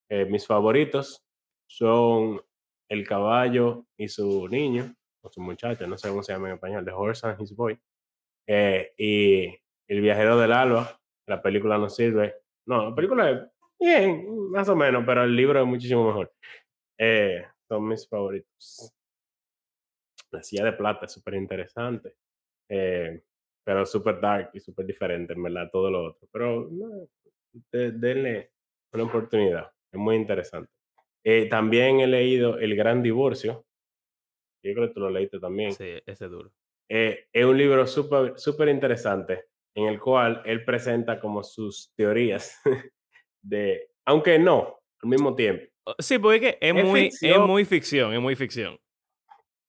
Eh, 0.09 0.23
mis 0.25 0.47
favoritos 0.47 1.25
son 1.67 2.41
El 2.89 3.05
caballo 3.05 3.85
y 3.97 4.07
su 4.07 4.47
niño, 4.47 4.95
o 5.21 5.29
su 5.29 5.41
muchacho, 5.41 5.85
no 5.87 5.97
sé 5.97 6.07
cómo 6.07 6.23
se 6.23 6.31
llama 6.31 6.47
en 6.47 6.55
español, 6.55 6.85
The 6.85 6.91
Horse 6.91 7.27
and 7.27 7.41
His 7.41 7.53
Boy. 7.53 7.77
Eh, 8.47 8.93
y 8.97 9.60
El 9.91 9.99
viajero 9.99 10.37
del 10.39 10.53
alba, 10.53 10.97
la 11.27 11.41
película 11.41 11.77
no 11.77 11.89
sirve. 11.89 12.35
No, 12.65 12.91
la 12.91 12.95
película 12.95 13.29
es 13.29 13.41
bien, 13.77 14.49
más 14.49 14.69
o 14.69 14.75
menos, 14.75 15.03
pero 15.05 15.25
el 15.25 15.35
libro 15.35 15.59
es 15.59 15.67
muchísimo 15.67 16.07
mejor. 16.07 16.31
Eh, 16.97 17.45
son 17.67 17.89
mis 17.89 18.07
favoritos. 18.07 18.93
La 20.31 20.41
silla 20.41 20.63
de 20.63 20.71
plata 20.73 21.07
es 21.07 21.11
súper 21.11 21.33
interesante. 21.33 22.15
Eh, 22.69 23.21
pero 23.65 23.85
súper 23.85 24.21
dark 24.21 24.51
y 24.53 24.61
súper 24.61 24.85
diferente, 24.85 25.33
en 25.33 25.43
verdad, 25.43 25.69
todo 25.69 25.91
lo 25.91 26.05
otro. 26.05 26.25
Pero 26.31 26.69
no, 26.71 27.07
de- 27.73 27.91
denle 27.91 28.51
una 28.93 29.03
oportunidad, 29.03 29.71
es 29.91 29.99
muy 29.99 30.15
interesante. 30.15 30.71
Eh, 31.23 31.49
también 31.49 31.99
he 31.99 32.07
leído 32.07 32.57
El 32.57 32.77
Gran 32.77 33.03
Divorcio, 33.03 33.65
yo 34.63 34.73
creo 34.73 34.87
que 34.87 34.93
tú 34.93 35.01
lo 35.01 35.09
leíste 35.09 35.39
también. 35.39 35.73
Sí, 35.73 36.01
ese 36.05 36.25
es 36.25 36.31
duro. 36.31 36.51
Eh, 36.89 37.27
es 37.33 37.45
un 37.45 37.57
libro 37.57 37.85
súper 37.87 38.37
súper 38.39 38.69
interesante 38.69 39.50
en 39.75 39.85
el 39.87 39.99
cual 39.99 40.41
él 40.45 40.63
presenta 40.65 41.19
como 41.19 41.43
sus 41.43 41.93
teorías 41.95 42.59
de, 43.41 43.89
aunque 44.05 44.37
no, 44.39 44.79
al 45.01 45.09
mismo 45.09 45.35
tiempo, 45.35 45.65
Sí, 45.99 46.19
porque 46.19 46.57
es 46.61 46.75
es, 46.75 46.75
Es 46.75 46.85
muy, 46.85 46.99
es 47.07 47.19
ficción. 47.19 47.47
muy 47.47 47.65
ficción, 47.65 48.13
es 48.13 48.21
muy 48.21 48.35
ficción. 48.35 48.79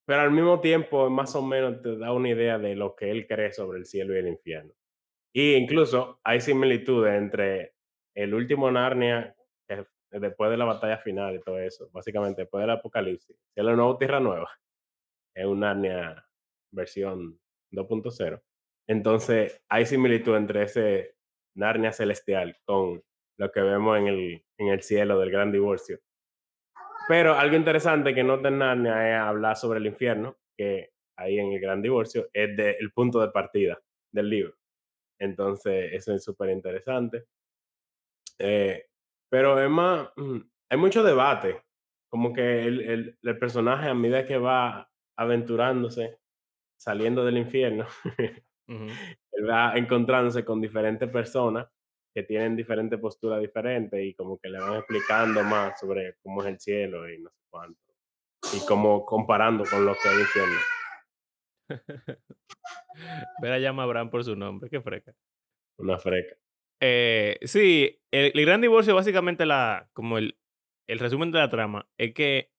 pero 0.06 0.20
al 0.22 0.30
mismo 0.30 0.60
tiempo 0.60 1.08
más 1.10 1.34
o 1.34 1.42
menos 1.42 1.80
te 1.82 1.96
da 1.96 2.12
una 2.12 2.28
idea 2.30 2.58
de 2.58 2.74
lo 2.76 2.94
que 2.94 3.10
él 3.10 3.26
cree 3.26 3.52
sobre 3.52 3.78
el 3.78 3.86
cielo 3.86 4.14
y 4.14 4.18
el 4.18 4.28
infierno. 4.28 4.72
Y 5.34 5.54
incluso 5.54 6.20
hay 6.24 6.40
similitudes 6.42 7.14
entre 7.14 7.72
el 8.14 8.34
último 8.34 8.70
Narnia, 8.70 9.34
que 9.66 9.86
es 10.10 10.20
después 10.20 10.50
de 10.50 10.58
la 10.58 10.66
batalla 10.66 10.98
final 10.98 11.34
y 11.36 11.40
todo 11.40 11.58
eso, 11.58 11.88
básicamente 11.92 12.42
después 12.42 12.60
del 12.62 12.70
apocalipsis, 12.70 13.34
cielo 13.54 13.74
nuevo, 13.74 13.96
tierra 13.96 14.20
nueva, 14.20 14.50
es 15.34 15.46
un 15.46 15.60
Narnia 15.60 16.26
versión 16.70 17.40
2.0. 17.70 18.42
Entonces 18.88 19.62
hay 19.68 19.86
similitud 19.86 20.36
entre 20.36 20.64
ese 20.64 21.16
Narnia 21.56 21.92
celestial 21.92 22.56
con 22.64 23.02
lo 23.38 23.52
que 23.52 23.60
vemos 23.60 23.98
en 23.98 24.06
el, 24.08 24.44
en 24.58 24.68
el 24.68 24.82
cielo 24.82 25.18
del 25.18 25.30
gran 25.30 25.52
divorcio. 25.52 25.98
Pero 27.08 27.34
algo 27.34 27.56
interesante 27.56 28.14
que 28.14 28.22
nota 28.24 28.48
en 28.48 28.58
Narnia 28.58 29.08
es 29.10 29.16
hablar 29.20 29.56
sobre 29.56 29.78
el 29.80 29.86
infierno, 29.86 30.38
que 30.56 30.90
ahí 31.16 31.38
en 31.38 31.52
el 31.52 31.60
gran 31.60 31.82
divorcio 31.82 32.28
es 32.32 32.56
de- 32.56 32.76
el 32.78 32.92
punto 32.92 33.20
de 33.20 33.28
partida 33.30 33.80
del 34.12 34.30
libro. 34.30 34.54
Entonces, 35.20 35.92
eso 35.92 36.14
es 36.14 36.24
súper 36.24 36.50
interesante. 36.50 37.24
Eh, 38.38 38.86
pero 39.30 39.60
es 39.62 39.70
más, 39.70 40.10
mm, 40.16 40.38
hay 40.70 40.78
mucho 40.78 41.02
debate, 41.02 41.62
como 42.10 42.32
que 42.32 42.64
el, 42.64 42.80
el- 42.80 43.18
el 43.22 43.38
personaje 43.38 43.88
a 43.88 43.94
medida 43.94 44.26
que 44.26 44.38
va 44.38 44.90
aventurándose, 45.16 46.18
saliendo 46.78 47.24
del 47.24 47.38
infierno, 47.38 47.86
Él 48.68 49.48
va 49.48 49.74
encontrándose 49.76 50.44
con 50.44 50.60
diferentes 50.60 51.08
personas 51.08 51.68
que 52.14 52.22
tienen 52.22 52.56
diferentes 52.56 52.98
posturas 52.98 53.40
diferentes 53.40 54.02
y 54.02 54.14
como 54.14 54.38
que 54.38 54.48
le 54.48 54.58
van 54.58 54.76
explicando 54.76 55.42
más 55.42 55.78
sobre 55.80 56.16
cómo 56.22 56.42
es 56.42 56.48
el 56.48 56.60
cielo 56.60 57.08
y 57.08 57.18
no 57.18 57.30
sé 57.30 57.42
cuánto. 57.50 57.80
Y 58.54 58.66
como 58.66 59.04
comparando 59.06 59.64
con 59.64 59.86
lo 59.86 59.94
que 59.94 60.08
es 60.08 60.14
el 60.14 60.20
infierno. 60.20 60.58
Ver 63.42 63.52
a 63.52 63.58
llama 63.58 63.82
a 63.82 63.84
Abraham 63.86 64.10
por 64.10 64.24
su 64.24 64.36
nombre, 64.36 64.68
qué 64.68 64.80
freca. 64.80 65.14
Una 65.78 65.98
freca. 65.98 66.36
Eh, 66.80 67.38
sí, 67.42 68.00
el, 68.10 68.32
el 68.34 68.44
gran 68.44 68.60
divorcio, 68.60 68.94
básicamente, 68.94 69.46
la, 69.46 69.88
como 69.92 70.18
el, 70.18 70.36
el 70.86 70.98
resumen 70.98 71.30
de 71.30 71.38
la 71.38 71.48
trama, 71.48 71.88
es 71.96 72.12
que 72.12 72.50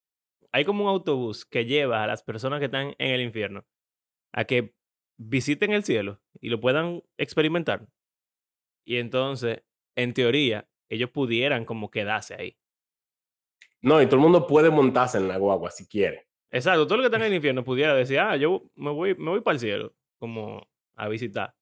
hay 0.51 0.65
como 0.65 0.83
un 0.85 0.89
autobús 0.89 1.45
que 1.45 1.65
lleva 1.65 2.03
a 2.03 2.07
las 2.07 2.23
personas 2.23 2.59
que 2.59 2.65
están 2.65 2.95
en 2.97 3.11
el 3.11 3.21
infierno 3.21 3.65
a 4.33 4.45
que 4.45 4.73
visiten 5.17 5.71
el 5.71 5.83
cielo 5.83 6.21
y 6.39 6.49
lo 6.49 6.59
puedan 6.59 7.03
experimentar. 7.17 7.87
Y 8.85 8.97
entonces, 8.97 9.63
en 9.95 10.13
teoría, 10.13 10.67
ellos 10.89 11.09
pudieran 11.09 11.65
como 11.65 11.89
quedarse 11.89 12.35
ahí. 12.35 12.57
No, 13.81 14.01
y 14.01 14.05
todo 14.05 14.15
el 14.15 14.21
mundo 14.21 14.47
puede 14.47 14.69
montarse 14.69 15.17
en 15.17 15.27
la 15.27 15.37
guagua 15.37 15.71
si 15.71 15.87
quiere. 15.87 16.27
Exacto, 16.51 16.85
todo 16.85 16.97
lo 16.97 17.03
que 17.03 17.07
está 17.07 17.17
en 17.17 17.23
el 17.31 17.33
infierno 17.33 17.63
pudiera 17.63 17.93
decir, 17.93 18.19
ah, 18.19 18.37
yo 18.37 18.69
me 18.75 18.91
voy, 18.91 19.15
me 19.15 19.31
voy 19.31 19.41
para 19.41 19.55
el 19.55 19.59
cielo, 19.59 19.95
como 20.17 20.67
a 20.95 21.07
visitar. 21.07 21.55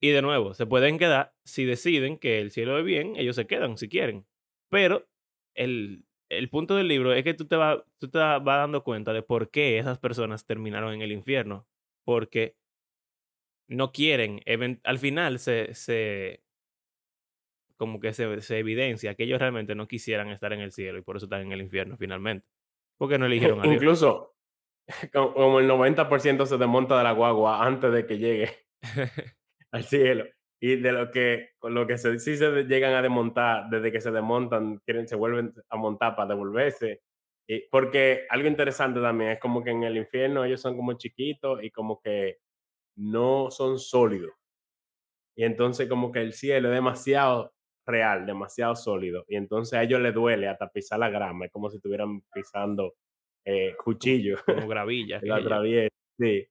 Y 0.00 0.10
de 0.10 0.22
nuevo, 0.22 0.54
se 0.54 0.66
pueden 0.66 0.98
quedar, 0.98 1.34
si 1.44 1.64
deciden 1.64 2.18
que 2.18 2.40
el 2.40 2.50
cielo 2.50 2.78
es 2.78 2.84
bien, 2.84 3.14
ellos 3.16 3.36
se 3.36 3.46
quedan 3.46 3.78
si 3.78 3.88
quieren. 3.88 4.26
Pero 4.68 5.08
el, 5.54 6.04
el 6.28 6.48
punto 6.48 6.74
del 6.74 6.88
libro 6.88 7.12
es 7.12 7.22
que 7.24 7.34
tú 7.34 7.46
te, 7.46 7.56
vas, 7.56 7.78
tú 7.98 8.08
te 8.08 8.18
vas 8.18 8.44
dando 8.44 8.82
cuenta 8.82 9.12
de 9.12 9.22
por 9.22 9.50
qué 9.50 9.78
esas 9.78 9.98
personas 9.98 10.44
terminaron 10.44 10.92
en 10.94 11.02
el 11.02 11.12
infierno. 11.12 11.66
Porque 12.04 12.56
no 13.68 13.92
quieren, 13.92 14.40
al 14.84 14.98
final 14.98 15.38
se, 15.38 15.74
se 15.74 16.42
como 17.82 17.98
que 17.98 18.12
se, 18.12 18.40
se 18.42 18.58
evidencia 18.58 19.16
que 19.16 19.24
ellos 19.24 19.40
realmente 19.40 19.74
no 19.74 19.88
quisieran 19.88 20.28
estar 20.28 20.52
en 20.52 20.60
el 20.60 20.70
cielo 20.70 20.98
y 20.98 21.02
por 21.02 21.16
eso 21.16 21.26
están 21.26 21.40
en 21.40 21.50
el 21.50 21.62
infierno 21.62 21.96
finalmente. 21.96 22.46
Porque 22.96 23.18
no 23.18 23.26
eligieron 23.26 23.58
a 23.58 23.64
Dios. 23.64 23.74
Incluso 23.74 24.36
como 25.12 25.58
el 25.58 25.68
90% 25.68 26.46
se 26.46 26.58
desmonta 26.58 26.96
de 26.96 27.02
la 27.02 27.10
guagua 27.10 27.66
antes 27.66 27.92
de 27.92 28.06
que 28.06 28.18
llegue 28.18 28.50
al 29.72 29.82
cielo. 29.82 30.26
Y 30.60 30.76
de 30.76 30.92
lo 30.92 31.10
que, 31.10 31.50
con 31.58 31.74
lo 31.74 31.84
que 31.88 31.98
se, 31.98 32.20
sí 32.20 32.36
se 32.36 32.62
llegan 32.66 32.94
a 32.94 33.02
desmontar, 33.02 33.68
desde 33.68 33.90
que 33.90 34.00
se 34.00 34.12
desmontan, 34.12 34.78
quieren, 34.84 35.08
se 35.08 35.16
vuelven 35.16 35.52
a 35.68 35.76
montar 35.76 36.14
para 36.14 36.28
devolverse. 36.28 37.00
Y, 37.48 37.68
porque 37.68 38.26
algo 38.30 38.46
interesante 38.46 39.00
también 39.00 39.32
es 39.32 39.40
como 39.40 39.64
que 39.64 39.70
en 39.70 39.82
el 39.82 39.96
infierno 39.96 40.44
ellos 40.44 40.60
son 40.60 40.76
como 40.76 40.92
chiquitos 40.92 41.64
y 41.64 41.72
como 41.72 42.00
que 42.00 42.38
no 42.96 43.50
son 43.50 43.78
sólidos. 43.78 44.32
Y 45.36 45.44
entonces 45.44 45.88
como 45.88 46.12
que 46.12 46.20
el 46.20 46.32
cielo 46.32 46.68
es 46.68 46.74
demasiado 46.74 47.52
real, 47.86 48.26
demasiado 48.26 48.76
sólido. 48.76 49.24
Y 49.28 49.36
entonces 49.36 49.78
a 49.78 49.82
ellos 49.82 50.00
les 50.00 50.14
duele 50.14 50.48
hasta 50.48 50.70
pisar 50.70 50.98
la 50.98 51.10
grama. 51.10 51.46
Es 51.46 51.52
como 51.52 51.70
si 51.70 51.76
estuvieran 51.76 52.22
pisando 52.32 52.94
eh, 53.44 53.74
cuchillo. 53.82 54.36
como 54.46 54.68
gravilla. 54.68 55.20
la 55.22 55.36
atraviesa, 55.36 55.94
sí. 56.18 56.46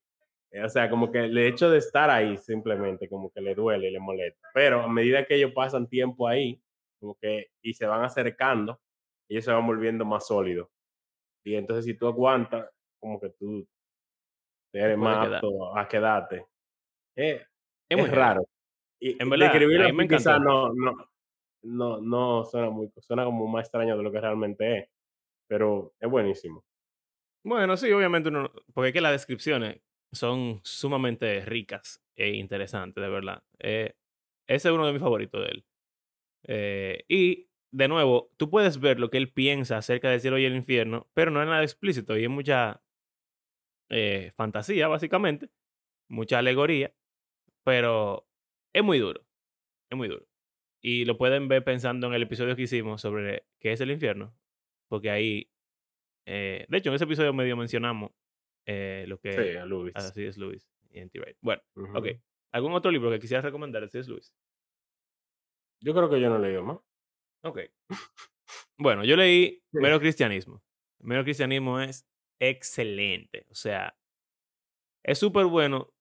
O 0.63 0.67
sea, 0.67 0.89
como 0.89 1.11
que 1.11 1.19
el 1.19 1.37
hecho 1.37 1.69
de 1.69 1.77
estar 1.77 2.09
ahí 2.09 2.37
simplemente 2.37 3.07
como 3.07 3.31
que 3.31 3.39
le 3.39 3.55
duele 3.55 3.87
y 3.87 3.91
le 3.91 3.99
molesta. 3.99 4.49
Pero 4.53 4.81
a 4.81 4.89
medida 4.89 5.25
que 5.25 5.35
ellos 5.35 5.53
pasan 5.53 5.87
tiempo 5.87 6.27
ahí, 6.27 6.61
como 6.99 7.15
que, 7.15 7.51
y 7.61 7.73
se 7.73 7.85
van 7.85 8.03
acercando, 8.03 8.81
ellos 9.29 9.45
se 9.45 9.51
van 9.51 9.65
volviendo 9.65 10.03
más 10.03 10.27
sólidos. 10.27 10.67
Y 11.45 11.55
entonces 11.55 11.85
si 11.85 11.93
tú 11.93 12.07
aguantas, 12.07 12.69
como 12.99 13.19
que 13.19 13.29
tú 13.29 13.65
eres 14.73 14.97
más 14.97 15.25
quedar. 15.25 15.35
apto 15.35 15.77
a 15.77 15.87
quedarte. 15.87 16.45
Eh, 17.15 17.41
Es 17.89 17.97
es, 17.97 17.97
muy 17.97 18.05
heavy. 18.07 18.17
raro. 18.19 18.43
Y 18.99 19.21
En 19.21 19.29
verdad, 19.29 19.55
a 19.55 19.59
mí 19.59 19.65
me 19.93 20.03
así 20.03 20.07
quizá 20.07 20.35
encantó. 20.37 20.73
no, 20.73 20.73
no, 20.73 21.11
no, 21.63 22.01
no 22.01 22.45
suena 22.45 22.69
muy, 22.69 22.91
suena 22.99 23.25
como 23.25 23.47
más 23.47 23.63
extraño 23.65 23.97
de 23.97 24.03
lo 24.03 24.11
que 24.11 24.21
realmente 24.21 24.77
es. 24.79 24.89
Pero 25.47 25.93
es 25.99 26.09
buenísimo. 26.09 26.63
Bueno, 27.43 27.75
sí, 27.77 27.91
obviamente 27.91 28.29
uno, 28.29 28.43
no- 28.43 28.51
porque 28.73 28.89
es 28.89 28.93
que 28.93 29.01
las 29.01 29.11
descripciones 29.13 29.81
son 30.11 30.61
sumamente 30.63 31.43
ricas 31.45 32.03
e 32.15 32.29
interesantes, 32.35 33.01
de 33.01 33.09
verdad. 33.09 33.43
Eh, 33.59 33.95
ese 34.47 34.69
es 34.69 34.73
uno 34.73 34.85
de 34.85 34.93
mis 34.93 35.01
favoritos 35.01 35.41
de 35.43 35.47
él. 35.49 35.65
Eh, 36.43 37.03
y, 37.07 37.49
de 37.71 37.87
nuevo, 37.87 38.31
tú 38.37 38.49
puedes 38.49 38.79
ver 38.79 38.99
lo 38.99 39.09
que 39.09 39.17
él 39.17 39.31
piensa 39.31 39.77
acerca 39.77 40.09
del 40.09 40.21
cielo 40.21 40.37
y 40.37 40.45
el 40.45 40.55
infierno, 40.55 41.07
pero 41.13 41.31
no 41.31 41.41
es 41.41 41.47
nada 41.47 41.63
explícito 41.63 42.17
y 42.17 42.23
es 42.25 42.29
mucha 42.29 42.81
eh, 43.91 44.31
fantasía, 44.35 44.87
básicamente, 44.87 45.49
mucha 46.09 46.39
alegoría, 46.39 46.93
pero 47.63 48.27
es 48.73 48.83
muy 48.83 48.99
duro, 48.99 49.21
es 49.89 49.97
muy 49.97 50.07
duro. 50.07 50.25
Y 50.81 51.05
lo 51.05 51.17
pueden 51.17 51.47
ver 51.47 51.63
pensando 51.63 52.07
en 52.07 52.13
el 52.13 52.23
episodio 52.23 52.55
que 52.55 52.63
hicimos 52.63 53.01
sobre 53.01 53.45
qué 53.59 53.73
es 53.73 53.81
el 53.81 53.91
infierno, 53.91 54.35
porque 54.89 55.11
ahí 55.11 55.51
eh, 56.25 56.65
de 56.69 56.77
hecho, 56.77 56.89
en 56.89 56.95
ese 56.95 57.05
episodio 57.05 57.33
medio 57.33 57.57
mencionamos 57.57 58.11
eh, 58.65 59.05
lo 59.07 59.17
Sí, 59.17 59.21
que 59.23 59.57
a 59.57 59.65
Luis. 59.65 59.95
así 59.95 60.23
es 60.23 60.37
Luis 60.37 60.69
y 60.91 60.99
N.T. 60.99 61.19
Wright. 61.19 61.37
Bueno, 61.41 61.61
ok. 61.93 62.05
Ujú. 62.05 62.21
¿Algún 62.53 62.73
otro 62.73 62.91
libro 62.91 63.09
que 63.09 63.19
quisieras 63.19 63.45
recomendar 63.45 63.81
de 63.81 63.89
C.S. 63.89 64.09
Lewis? 64.09 64.33
Yo 65.81 65.93
creo 65.93 66.09
que 66.09 66.21
yo 66.21 66.29
no 66.29 66.37
he 66.37 66.39
leído 66.39 66.63
más. 66.63 66.79
Ok. 67.43 67.59
Bueno, 68.77 69.03
yo 69.03 69.15
leí 69.15 69.61
Sí. 69.71 69.77
Mero 69.79 69.99
Cristianismo. 69.99 70.61
Mero 70.99 71.23
Cristianismo 71.23 71.79
es 71.79 72.07
excelente. 72.41 73.45
O 73.49 73.55
sea, 73.55 73.95
es 75.03 75.19
súper 75.19 75.45
bueno 75.45 75.93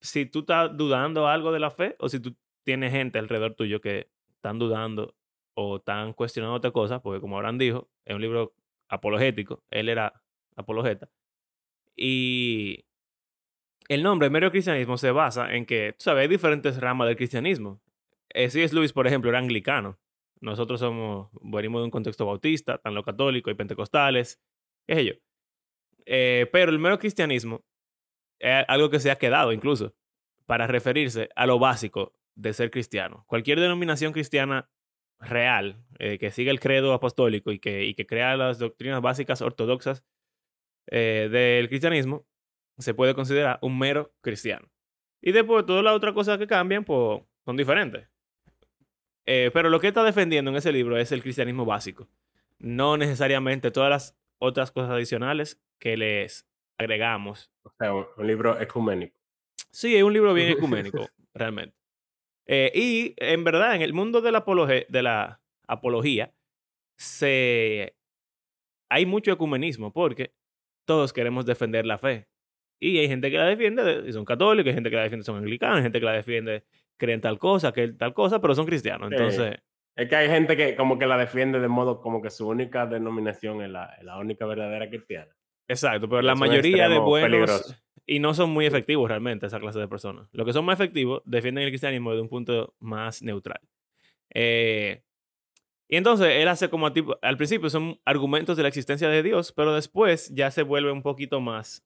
si 0.00 0.26
tú 0.26 0.40
estás 0.40 0.76
dudando 0.76 1.28
algo 1.28 1.52
de 1.52 1.60
la 1.60 1.70
fe 1.70 1.96
o 1.98 2.08
si 2.08 2.20
tú 2.20 2.36
tienes 2.64 2.92
gente 2.92 3.18
alrededor 3.18 3.54
tuyo 3.54 3.80
que 3.80 4.10
están 4.34 4.58
dudando 4.58 5.14
o 5.54 5.76
están 5.76 6.12
cuestionando 6.14 6.56
otra 6.56 6.72
cosa, 6.72 7.00
porque 7.02 7.20
como 7.20 7.36
Abraham 7.36 7.58
dijo, 7.58 7.90
es 8.04 8.14
un 8.14 8.22
libro 8.22 8.54
apologético. 8.88 9.62
Él 9.70 9.88
era 9.88 10.22
apologeta. 10.56 11.08
Y 11.96 12.84
el 13.88 14.02
nombre 14.02 14.30
mero 14.30 14.50
cristianismo 14.50 14.96
se 14.98 15.10
basa 15.10 15.54
en 15.54 15.66
que, 15.66 15.92
tú 15.92 16.04
sabes, 16.04 16.22
hay 16.22 16.28
diferentes 16.28 16.80
ramas 16.80 17.08
del 17.08 17.16
cristianismo. 17.16 17.80
eh, 18.30 18.50
C.S. 18.50 18.74
Lewis, 18.74 18.92
por 18.92 19.06
ejemplo, 19.06 19.30
era 19.30 19.38
anglicano. 19.38 19.98
Nosotros 20.40 20.80
somos, 20.80 21.30
venimos 21.42 21.80
de 21.80 21.84
un 21.86 21.90
contexto 21.90 22.26
bautista, 22.26 22.78
tan 22.78 22.94
lo 22.94 23.04
católico 23.04 23.50
y 23.50 23.54
pentecostales, 23.54 24.40
qué 24.86 24.94
sé 24.96 25.04
yo. 25.06 25.12
Eh, 26.06 26.46
pero 26.52 26.70
el 26.70 26.78
mero 26.78 26.98
cristianismo 26.98 27.64
es 28.38 28.64
algo 28.68 28.90
que 28.90 29.00
se 29.00 29.10
ha 29.10 29.16
quedado 29.16 29.52
incluso 29.52 29.94
para 30.46 30.66
referirse 30.66 31.30
a 31.34 31.46
lo 31.46 31.58
básico 31.58 32.12
de 32.34 32.52
ser 32.52 32.70
cristiano. 32.70 33.24
Cualquier 33.26 33.60
denominación 33.60 34.12
cristiana 34.12 34.68
real, 35.20 35.82
eh, 35.98 36.18
que 36.18 36.30
siga 36.30 36.50
el 36.50 36.60
credo 36.60 36.92
apostólico 36.92 37.52
y 37.52 37.58
que, 37.58 37.84
y 37.84 37.94
que 37.94 38.06
crea 38.06 38.36
las 38.36 38.58
doctrinas 38.58 39.00
básicas 39.00 39.40
ortodoxas 39.40 40.04
eh, 40.88 41.28
del 41.30 41.68
cristianismo, 41.68 42.26
se 42.78 42.92
puede 42.92 43.14
considerar 43.14 43.58
un 43.62 43.78
mero 43.78 44.12
cristiano. 44.20 44.68
Y 45.22 45.32
después 45.32 45.64
todas 45.64 45.82
las 45.82 45.94
otras 45.94 46.12
cosas 46.12 46.36
que 46.38 46.46
cambian, 46.46 46.84
pues 46.84 47.22
son 47.44 47.56
diferentes. 47.56 48.08
Pero 49.24 49.70
lo 49.70 49.80
que 49.80 49.88
está 49.88 50.04
defendiendo 50.04 50.50
en 50.50 50.58
ese 50.58 50.70
libro 50.70 50.98
es 50.98 51.10
el 51.10 51.22
cristianismo 51.22 51.64
básico. 51.64 52.10
No 52.58 52.98
necesariamente 52.98 53.70
todas 53.70 53.88
las 53.88 54.18
otras 54.38 54.70
cosas 54.70 54.90
adicionales 54.90 55.58
que 55.84 55.98
les 55.98 56.48
agregamos. 56.78 57.52
O 57.62 57.70
sea, 57.78 57.94
un, 57.94 58.26
libro 58.26 58.58
ecuménico. 58.58 59.14
Sí, 59.70 59.94
es 59.94 60.02
un 60.02 60.14
libro 60.14 60.32
bien 60.32 60.48
ecuménico, 60.58 61.06
realmente. 61.34 61.76
Eh, 62.46 62.72
y 62.74 63.14
en 63.18 63.44
verdad, 63.44 63.76
en 63.76 63.82
el 63.82 63.92
mundo 63.92 64.22
de 64.22 64.32
la, 64.32 64.44
apologe- 64.44 64.86
de 64.88 65.02
la 65.02 65.42
apología, 65.68 66.34
se... 66.96 67.96
hay 68.90 69.04
mucho 69.04 69.30
ecumenismo 69.30 69.92
porque 69.92 70.34
todos 70.86 71.12
queremos 71.12 71.44
defender 71.44 71.84
la 71.84 71.98
fe. 71.98 72.28
Y 72.80 72.98
hay 72.98 73.08
gente 73.08 73.30
que 73.30 73.36
la 73.36 73.46
defiende, 73.46 74.10
son 74.12 74.24
católicos, 74.24 74.68
hay 74.68 74.74
gente 74.74 74.90
que 74.90 74.96
la 74.96 75.02
defiende, 75.02 75.24
son 75.24 75.36
anglicanos, 75.36 75.76
hay 75.76 75.82
gente 75.82 76.00
que 76.00 76.06
la 76.06 76.12
defiende, 76.12 76.64
creen 76.96 77.20
tal 77.20 77.38
cosa, 77.38 77.72
que 77.72 77.88
tal 77.88 78.14
cosa, 78.14 78.40
pero 78.40 78.54
son 78.54 78.66
cristianos. 78.66 79.10
Sí. 79.10 79.16
Entonces, 79.16 79.58
Es 79.96 80.08
que 80.08 80.16
hay 80.16 80.28
gente 80.28 80.56
que 80.56 80.76
como 80.76 80.98
que 80.98 81.06
la 81.06 81.18
defiende 81.18 81.60
de 81.60 81.68
modo 81.68 82.00
como 82.00 82.22
que 82.22 82.30
su 82.30 82.48
única 82.48 82.86
denominación 82.86 83.60
es 83.62 83.70
la, 83.70 83.94
es 83.98 84.04
la 84.04 84.18
única 84.18 84.46
verdadera 84.46 84.88
cristiana. 84.88 85.34
Exacto, 85.68 86.08
pero 86.08 86.22
la 86.22 86.34
mayoría 86.34 86.88
de 86.88 86.98
buenos... 86.98 87.30
peligroso. 87.30 87.74
Y 88.06 88.18
no 88.18 88.34
son 88.34 88.50
muy 88.50 88.66
efectivos 88.66 89.08
realmente 89.08 89.46
esa 89.46 89.58
clase 89.58 89.78
de 89.78 89.88
personas. 89.88 90.28
Los 90.32 90.46
que 90.46 90.52
son 90.52 90.66
más 90.66 90.78
efectivos 90.78 91.22
defienden 91.24 91.64
el 91.64 91.70
cristianismo 91.70 92.10
desde 92.10 92.20
un 92.20 92.28
punto 92.28 92.74
más 92.78 93.22
neutral. 93.22 93.60
Eh, 94.28 95.02
y 95.88 95.96
entonces 95.96 96.28
él 96.28 96.48
hace 96.48 96.68
como 96.68 96.92
tipo, 96.92 97.16
al 97.22 97.36
principio 97.36 97.70
son 97.70 97.98
argumentos 98.04 98.56
de 98.56 98.62
la 98.62 98.68
existencia 98.68 99.08
de 99.08 99.22
Dios, 99.22 99.52
pero 99.52 99.74
después 99.74 100.30
ya 100.34 100.50
se 100.50 100.62
vuelve 100.62 100.90
un 100.92 101.02
poquito 101.02 101.40
más 101.40 101.82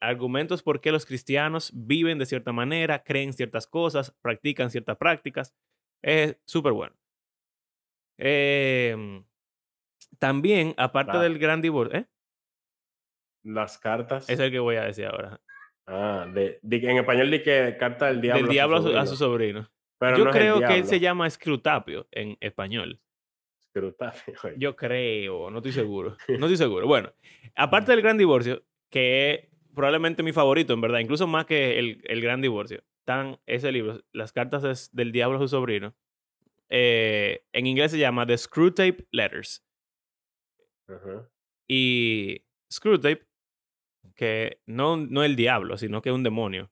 argumentos 0.00 0.62
por 0.62 0.80
qué 0.80 0.92
los 0.92 1.06
cristianos 1.06 1.72
viven 1.74 2.18
de 2.18 2.26
cierta 2.26 2.52
manera, 2.52 3.02
creen 3.02 3.32
ciertas 3.32 3.66
cosas, 3.66 4.14
practican 4.22 4.70
ciertas 4.70 4.96
prácticas. 4.96 5.54
Es 6.02 6.38
súper 6.46 6.72
bueno. 6.72 6.94
Eh, 8.18 9.22
también, 10.18 10.74
aparte 10.76 11.18
del 11.18 11.38
gran 11.38 11.60
divorcio, 11.60 12.00
¿eh? 12.00 12.06
Las 13.44 13.78
cartas. 13.78 14.28
es 14.28 14.38
el 14.40 14.50
que 14.50 14.58
voy 14.58 14.76
a 14.76 14.84
decir 14.84 15.06
ahora. 15.06 15.40
Ah, 15.86 16.26
de, 16.32 16.58
en 16.62 16.96
español 16.96 17.30
di 17.30 17.42
que 17.42 17.76
carta 17.78 18.06
del 18.06 18.20
diablo. 18.20 18.42
del 18.42 18.50
diablo 18.52 18.76
a 18.78 18.80
su, 18.82 18.88
a 18.88 18.90
sobrino. 18.90 19.06
su 19.06 19.16
sobrino. 19.16 19.70
Pero 19.98 20.18
Yo 20.18 20.24
no 20.24 20.30
creo 20.30 20.60
que 20.60 20.76
él 20.78 20.86
se 20.86 20.98
llama 20.98 21.28
Scrutapio 21.30 22.08
en 22.10 22.36
español. 22.40 23.00
Scrutapio, 23.70 24.34
oye. 24.44 24.54
Yo 24.58 24.74
creo, 24.76 25.50
no 25.50 25.58
estoy 25.58 25.72
seguro. 25.72 26.16
No 26.28 26.46
estoy 26.46 26.56
seguro. 26.56 26.86
Bueno, 26.86 27.12
aparte 27.54 27.92
del 27.92 28.02
gran 28.02 28.16
divorcio, 28.18 28.62
que 28.90 29.30
es 29.34 29.48
probablemente 29.74 30.22
mi 30.22 30.32
favorito, 30.32 30.72
en 30.72 30.80
verdad, 30.80 31.00
incluso 31.00 31.26
más 31.26 31.44
que 31.46 31.78
el, 31.78 32.00
el 32.04 32.20
gran 32.20 32.40
divorcio, 32.40 32.82
están 33.00 33.38
ese 33.46 33.70
libro, 33.72 34.00
Las 34.12 34.32
cartas 34.32 34.64
es 34.64 34.90
del 34.94 35.12
diablo 35.12 35.36
a 35.36 35.40
su 35.42 35.48
sobrino. 35.48 35.94
eh, 36.70 37.44
en 37.52 37.66
inglés 37.66 37.90
se 37.90 37.98
llama 37.98 38.26
The 38.26 38.38
Screwtape 38.38 39.06
Letters. 39.10 39.62
Y 41.68 42.44
Screwtape, 42.72 43.26
que 44.14 44.60
no, 44.66 44.96
no 44.96 45.22
el 45.24 45.36
diablo, 45.36 45.76
sino 45.76 46.00
que 46.02 46.08
es 46.10 46.14
un 46.14 46.22
demonio. 46.22 46.70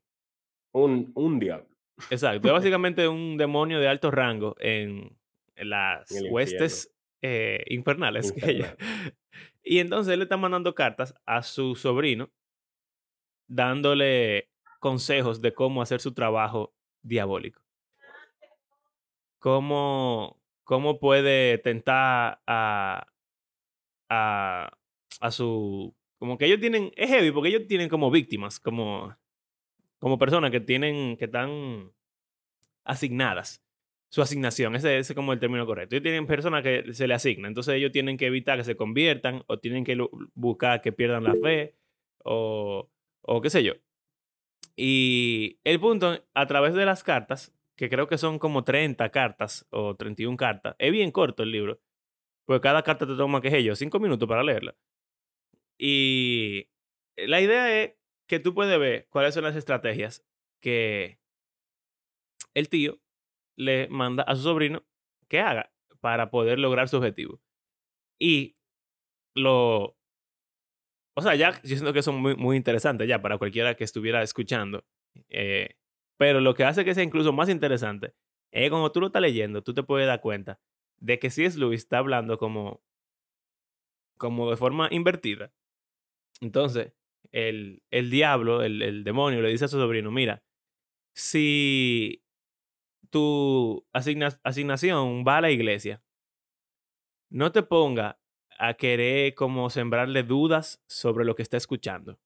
Un, 0.72 1.12
un 1.14 1.38
diablo. 1.38 1.68
Exacto. 2.10 2.48
Es 2.48 2.52
básicamente 2.54 3.06
un 3.08 3.36
demonio 3.36 3.78
de 3.80 3.88
alto 3.88 4.10
rango 4.10 4.54
en, 4.58 5.18
en 5.54 5.70
las 5.70 6.10
En 6.12 6.32
huestes 6.32 6.94
eh, 7.22 7.64
infernales. 7.68 8.32
que 8.32 8.50
ella- 8.50 8.76
Infernal. 8.78 9.16
Y 9.64 9.78
entonces 9.78 10.12
él 10.12 10.18
le 10.18 10.24
está 10.24 10.36
mandando 10.36 10.74
cartas 10.74 11.14
a 11.24 11.40
su 11.44 11.76
sobrino, 11.76 12.32
dándole 13.46 14.50
consejos 14.80 15.40
de 15.40 15.54
cómo 15.54 15.82
hacer 15.82 16.00
su 16.00 16.14
trabajo 16.14 16.74
diabólico. 17.02 17.62
Cómo, 19.38 20.40
cómo 20.64 20.98
puede 20.98 21.58
tentar 21.58 22.40
a, 22.46 23.06
a, 24.08 24.70
a 25.20 25.30
su... 25.30 25.94
Como 26.22 26.38
que 26.38 26.46
ellos 26.46 26.60
tienen... 26.60 26.92
Es 26.94 27.10
heavy 27.10 27.32
porque 27.32 27.48
ellos 27.48 27.66
tienen 27.66 27.88
como 27.88 28.08
víctimas, 28.08 28.60
como, 28.60 29.12
como 29.98 30.18
personas 30.18 30.52
que 30.52 30.60
tienen... 30.60 31.16
que 31.16 31.24
están 31.24 31.90
asignadas. 32.84 33.60
Su 34.08 34.22
asignación, 34.22 34.76
ese, 34.76 34.98
ese 34.98 35.14
es 35.14 35.16
como 35.16 35.32
el 35.32 35.40
término 35.40 35.66
correcto. 35.66 35.96
Ellos 35.96 36.04
tienen 36.04 36.28
personas 36.28 36.62
que 36.62 36.94
se 36.94 37.08
le 37.08 37.14
asignan, 37.14 37.48
entonces 37.48 37.74
ellos 37.74 37.90
tienen 37.90 38.16
que 38.16 38.26
evitar 38.26 38.56
que 38.56 38.62
se 38.62 38.76
conviertan 38.76 39.42
o 39.48 39.58
tienen 39.58 39.82
que 39.82 39.98
buscar 40.34 40.80
que 40.80 40.92
pierdan 40.92 41.24
la 41.24 41.34
fe 41.34 41.74
o, 42.22 42.88
o 43.22 43.40
qué 43.40 43.50
sé 43.50 43.64
yo. 43.64 43.72
Y 44.76 45.58
el 45.64 45.80
punto, 45.80 46.24
a 46.34 46.46
través 46.46 46.72
de 46.74 46.86
las 46.86 47.02
cartas, 47.02 47.52
que 47.74 47.90
creo 47.90 48.06
que 48.06 48.16
son 48.16 48.38
como 48.38 48.62
30 48.62 49.10
cartas 49.10 49.66
o 49.70 49.96
31 49.96 50.36
cartas, 50.36 50.76
es 50.78 50.92
bien 50.92 51.10
corto 51.10 51.42
el 51.42 51.50
libro, 51.50 51.80
pues 52.44 52.60
cada 52.60 52.84
carta 52.84 53.08
te 53.08 53.16
toma, 53.16 53.40
qué 53.40 53.50
sé 53.50 53.64
yo, 53.64 53.74
5 53.74 53.98
minutos 53.98 54.28
para 54.28 54.44
leerla. 54.44 54.76
Y 55.84 56.68
la 57.16 57.40
idea 57.40 57.82
es 57.82 57.96
que 58.28 58.38
tú 58.38 58.54
puedes 58.54 58.78
ver 58.78 59.08
cuáles 59.08 59.34
son 59.34 59.42
las 59.42 59.56
estrategias 59.56 60.24
que 60.60 61.18
el 62.54 62.68
tío 62.68 63.00
le 63.56 63.88
manda 63.88 64.22
a 64.22 64.36
su 64.36 64.42
sobrino 64.42 64.84
que 65.26 65.40
haga 65.40 65.72
para 65.98 66.30
poder 66.30 66.60
lograr 66.60 66.88
su 66.88 66.98
objetivo. 66.98 67.40
Y 68.20 68.56
lo... 69.34 69.96
O 71.16 71.20
sea, 71.20 71.34
ya 71.34 71.60
yo 71.62 71.74
siento 71.74 71.92
que 71.92 72.02
son 72.02 72.14
muy, 72.14 72.36
muy 72.36 72.56
interesantes 72.56 73.08
ya 73.08 73.20
para 73.20 73.38
cualquiera 73.38 73.74
que 73.74 73.82
estuviera 73.82 74.22
escuchando. 74.22 74.84
Eh, 75.30 75.74
pero 76.16 76.40
lo 76.40 76.54
que 76.54 76.62
hace 76.62 76.84
que 76.84 76.94
sea 76.94 77.02
incluso 77.02 77.32
más 77.32 77.48
interesante 77.48 78.14
es 78.52 78.70
cuando 78.70 78.92
tú 78.92 79.00
lo 79.00 79.06
estás 79.08 79.20
leyendo, 79.20 79.62
tú 79.62 79.74
te 79.74 79.82
puedes 79.82 80.06
dar 80.06 80.20
cuenta 80.20 80.60
de 80.98 81.18
que 81.18 81.28
si 81.28 81.44
es 81.44 81.56
Luis 81.56 81.80
está 81.80 81.98
hablando 81.98 82.38
como, 82.38 82.84
como 84.16 84.48
de 84.48 84.56
forma 84.56 84.86
invertida. 84.92 85.52
Entonces, 86.42 86.92
el, 87.30 87.82
el 87.90 88.10
diablo, 88.10 88.62
el, 88.62 88.82
el 88.82 89.04
demonio, 89.04 89.40
le 89.40 89.48
dice 89.48 89.64
a 89.64 89.68
su 89.68 89.78
sobrino, 89.78 90.10
mira, 90.10 90.42
si 91.14 92.24
tu 93.10 93.86
asigna- 93.92 94.40
asignación 94.42 95.24
va 95.26 95.38
a 95.38 95.40
la 95.42 95.50
iglesia, 95.50 96.02
no 97.30 97.52
te 97.52 97.62
ponga 97.62 98.20
a 98.58 98.74
querer 98.74 99.34
como 99.34 99.70
sembrarle 99.70 100.24
dudas 100.24 100.82
sobre 100.88 101.24
lo 101.24 101.34
que 101.34 101.42
está 101.42 101.56
escuchando, 101.56 102.18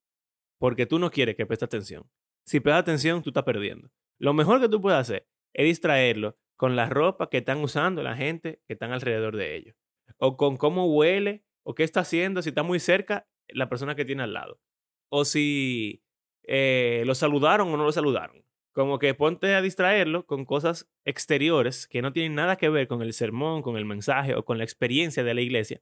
porque 0.59 0.87
tú 0.87 0.99
no 0.99 1.11
quieres 1.11 1.37
que 1.37 1.47
preste 1.47 1.67
atención. 1.67 2.11
Si 2.47 2.61
presta 2.61 2.79
atención, 2.79 3.23
tú 3.23 3.31
estás 3.31 3.45
perdiendo. 3.45 3.91
Lo 4.19 4.33
mejor 4.33 4.61
que 4.61 4.69
tú 4.69 4.81
puedes 4.81 4.99
hacer 4.99 5.29
es 5.55 5.67
distraerlo 5.67 6.39
con 6.57 6.75
la 6.75 6.89
ropa 6.89 7.29
que 7.29 7.39
están 7.39 7.59
usando 7.63 8.03
la 8.03 8.17
gente 8.17 8.63
que 8.67 8.73
están 8.73 8.93
alrededor 8.93 9.37
de 9.37 9.57
ellos, 9.57 9.77
o 10.17 10.37
con 10.39 10.57
cómo 10.57 10.87
huele, 10.87 11.45
o 11.65 11.75
qué 11.75 11.85
está 11.85 12.01
haciendo, 12.01 12.41
si 12.41 12.49
está 12.49 12.63
muy 12.63 12.81
cerca 12.81 13.29
la 13.49 13.69
persona 13.69 13.95
que 13.95 14.05
tiene 14.05 14.23
al 14.23 14.33
lado, 14.33 14.61
o 15.09 15.25
si 15.25 16.03
eh, 16.45 17.03
lo 17.07 17.15
saludaron 17.15 17.69
o 17.69 17.77
no 17.77 17.85
lo 17.85 17.93
saludaron. 17.93 18.45
Como 18.73 18.99
que 18.99 19.15
ponte 19.15 19.55
a 19.55 19.63
distraerlo 19.63 20.27
con 20.27 20.45
cosas 20.45 20.89
exteriores 21.05 21.87
que 21.89 22.03
no 22.03 22.13
tienen 22.13 22.35
nada 22.35 22.57
que 22.57 22.69
ver 22.69 22.89
con 22.89 23.01
el 23.03 23.15
sermón, 23.15 23.63
con 23.63 23.77
el 23.77 23.87
mensaje 23.87 24.35
o 24.35 24.45
con 24.45 24.59
la 24.59 24.65
experiencia 24.65 25.25
de 25.25 25.35
la 25.35 25.41
iglesia, 25.41 25.81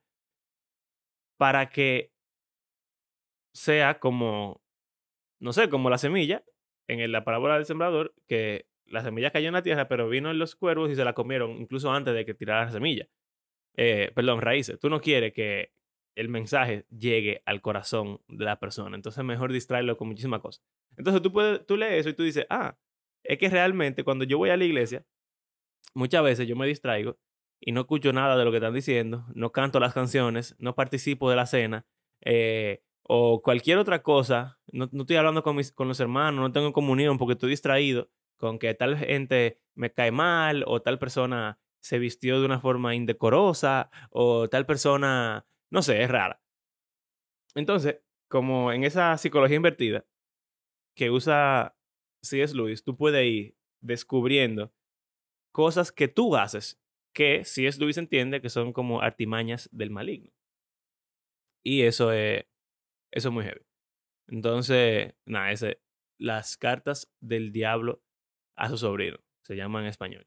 para 1.37 1.71
que 1.71 2.13
sea 3.53 3.99
como, 3.99 4.63
no 5.41 5.53
sé, 5.53 5.69
como 5.69 5.91
la 5.91 5.99
semilla 5.99 6.45
en 6.89 7.11
la 7.13 7.25
parábola 7.25 7.57
del 7.57 7.67
sembrador, 7.67 8.15
que 8.29 8.67
la 8.87 9.03
semilla 9.03 9.31
cayó 9.31 9.49
en 9.49 9.55
la 9.55 9.63
tierra, 9.63 9.89
pero 9.89 10.09
vino 10.09 10.31
en 10.31 10.39
los 10.39 10.55
cuervos 10.55 10.91
y 10.91 10.97
se 10.97 11.05
la 11.05 11.15
comieron 11.15 11.53
incluso 11.53 11.91
antes 11.91 12.15
de 12.15 12.25
que 12.25 12.35
tirara 12.35 12.67
la 12.67 12.73
semilla. 12.73 13.09
Eh, 13.77 14.13
perdón, 14.15 14.41
raíces. 14.41 14.79
Tú 14.79 14.89
no 14.89 15.01
quieres 15.01 15.33
que 15.33 15.73
el 16.15 16.29
mensaje 16.29 16.87
llegue 16.91 17.43
al 17.47 17.61
corazón 17.61 18.21
de 18.29 18.45
la 18.45 18.59
persona. 18.59 18.97
Entonces, 18.97 19.25
mejor 19.25 19.53
distraerlo 19.53 19.97
con 19.97 20.09
muchísimas 20.09 20.41
cosas. 20.41 20.65
Entonces, 20.97 21.23
tú, 21.23 21.33
puedes, 21.33 21.67
tú 21.67 21.77
lees 21.77 22.01
eso 22.01 22.11
y 22.11 22.15
tú 22.15 22.23
dices, 22.23 22.47
ah, 22.51 22.77
es 23.25 23.39
que 23.39 23.49
realmente 23.49 24.05
cuando 24.05 24.25
yo 24.25 24.39
voy 24.39 24.51
a 24.51 24.57
la 24.57 24.65
iglesia, 24.65 25.05
muchas 25.95 26.23
veces 26.23 26.47
yo 26.47 26.57
me 26.57 26.67
distraigo 26.67 27.19
y 27.61 27.73
no 27.73 27.83
escucho 27.83 28.13
nada 28.13 28.37
de 28.37 28.45
lo 28.45 28.51
que 28.51 28.59
están 28.59 28.75
diciendo, 28.75 29.27
no 29.35 29.51
canto 29.51 29.81
las 29.81 29.95
canciones, 29.95 30.55
no 30.59 30.75
participo 30.75 31.31
de 31.31 31.37
la 31.37 31.47
cena, 31.47 31.87
eh, 32.21 32.83
o 33.03 33.43
cualquier 33.43 33.79
otra 33.79 34.03
cosa, 34.03 34.59
no, 34.73 34.89
no 34.93 35.03
estoy 35.03 35.17
hablando 35.17 35.43
con, 35.43 35.57
mis, 35.57 35.73
con 35.73 35.89
los 35.89 36.01
hermanos, 36.01 36.41
no 36.41 36.53
tengo 36.53 36.73
comunión 36.73 37.19
porque 37.19 37.33
estoy 37.33 37.51
distraído 37.51 38.11
con 38.37 38.59
que 38.59 38.75
tal 38.75 38.97
gente 38.97 39.61
me 39.75 39.93
cae 39.93 40.11
mal 40.11 40.65
o 40.67 40.83
tal 40.83 40.99
persona 40.99 41.59
se 41.81 41.99
vistió 41.99 42.41
de 42.41 42.47
una 42.47 42.61
forma 42.61 42.95
indecorosa 42.95 43.91
o 44.11 44.49
tal 44.49 44.65
persona, 44.65 45.47
no 45.71 45.83
sé, 45.83 46.03
es 46.03 46.11
rara. 46.11 46.41
Entonces, 47.55 48.01
como 48.29 48.73
en 48.73 48.85
esa 48.85 49.17
psicología 49.19 49.57
invertida 49.57 50.07
que 50.97 51.11
usa 51.11 51.77
C.S. 52.23 52.55
Lewis, 52.55 52.85
tú 52.85 52.97
puedes 52.97 53.25
ir 53.25 53.57
descubriendo 53.81 54.73
cosas 55.53 55.93
que 55.93 56.09
tú 56.09 56.37
haces 56.37 56.81
que 57.15 57.45
C.S. 57.45 57.79
Lewis 57.79 57.97
entiende 57.97 58.41
que 58.41 58.51
son 58.51 58.73
como 58.73 59.01
artimañas 59.01 59.69
del 59.73 59.91
maligno. 59.91 60.33
Y 61.63 61.83
eso 61.83 62.13
es, 62.13 62.45
eso 63.13 63.29
es 63.29 63.35
muy 63.35 63.45
heavy. 63.45 63.65
Entonces, 64.29 65.15
nada, 65.25 65.53
ese, 65.53 65.81
las 66.19 66.57
cartas 66.57 67.13
del 67.21 67.53
diablo 67.53 68.03
a 68.57 68.69
su 68.69 68.79
sobrino, 68.79 69.19
se 69.43 69.57
llama 69.57 69.81
en 69.81 69.87
español. 69.87 70.27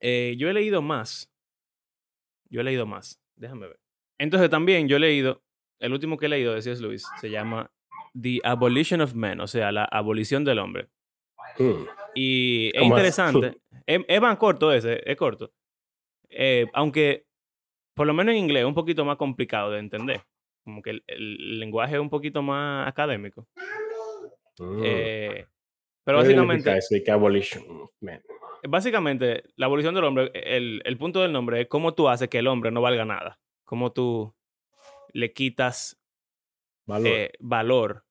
Eh, 0.00 0.34
yo 0.38 0.48
he 0.48 0.52
leído 0.54 0.82
más. 0.82 1.32
Yo 2.48 2.60
he 2.60 2.64
leído 2.64 2.86
más. 2.86 3.19
Déjame 3.40 3.68
ver. 3.68 3.80
Entonces 4.18 4.50
también 4.50 4.86
yo 4.86 4.96
he 4.96 5.00
leído, 5.00 5.42
el 5.80 5.92
último 5.92 6.18
que 6.18 6.26
he 6.26 6.28
leído 6.28 6.54
de 6.54 6.60
C.S. 6.60 6.82
Lewis 6.82 7.06
se 7.20 7.30
llama 7.30 7.70
The 8.20 8.40
Abolition 8.44 9.00
of 9.00 9.14
Men, 9.14 9.40
o 9.40 9.46
sea, 9.46 9.72
la 9.72 9.84
abolición 9.84 10.44
del 10.44 10.58
hombre. 10.58 10.90
Mm. 11.58 11.84
Y 12.14 12.70
es 12.74 12.82
interesante. 12.82 13.56
Es, 13.86 14.02
es 14.06 14.20
más 14.20 14.36
corto 14.36 14.72
ese, 14.72 15.00
es 15.04 15.16
corto. 15.16 15.52
Eh, 16.28 16.66
aunque, 16.74 17.26
por 17.94 18.06
lo 18.06 18.14
menos 18.14 18.32
en 18.32 18.38
inglés, 18.38 18.60
es 18.60 18.66
un 18.66 18.74
poquito 18.74 19.04
más 19.04 19.16
complicado 19.16 19.72
de 19.72 19.80
entender. 19.80 20.20
Como 20.62 20.80
que 20.80 20.90
el, 20.90 21.02
el 21.08 21.58
lenguaje 21.58 21.94
es 21.94 22.00
un 22.00 22.10
poquito 22.10 22.40
más 22.40 22.86
académico. 22.86 23.48
Mm. 24.60 24.82
Eh, 24.84 25.46
pero 26.04 26.18
¿Qué 26.18 26.26
significa 26.26 26.46
básicamente, 26.46 26.78
eso? 26.78 26.96
¿Y 26.96 27.02
qué 27.02 27.10
abolition 27.10 27.64
movement? 27.66 28.22
Básicamente, 28.68 29.44
la 29.56 29.66
abolición 29.66 29.94
del 29.94 30.04
hombre, 30.04 30.30
el, 30.34 30.82
el 30.84 30.98
punto 30.98 31.20
del 31.22 31.32
nombre 31.32 31.60
es 31.62 31.68
cómo 31.68 31.94
tú 31.94 32.08
haces 32.08 32.28
que 32.28 32.38
el 32.38 32.46
hombre 32.46 32.70
no 32.70 32.80
valga 32.80 33.04
nada. 33.04 33.38
Cómo 33.64 33.92
tú 33.92 34.34
le 35.12 35.32
quitas 35.32 36.00
Valor. 36.86 37.06
eh, 37.08 37.32
valor 37.38 38.04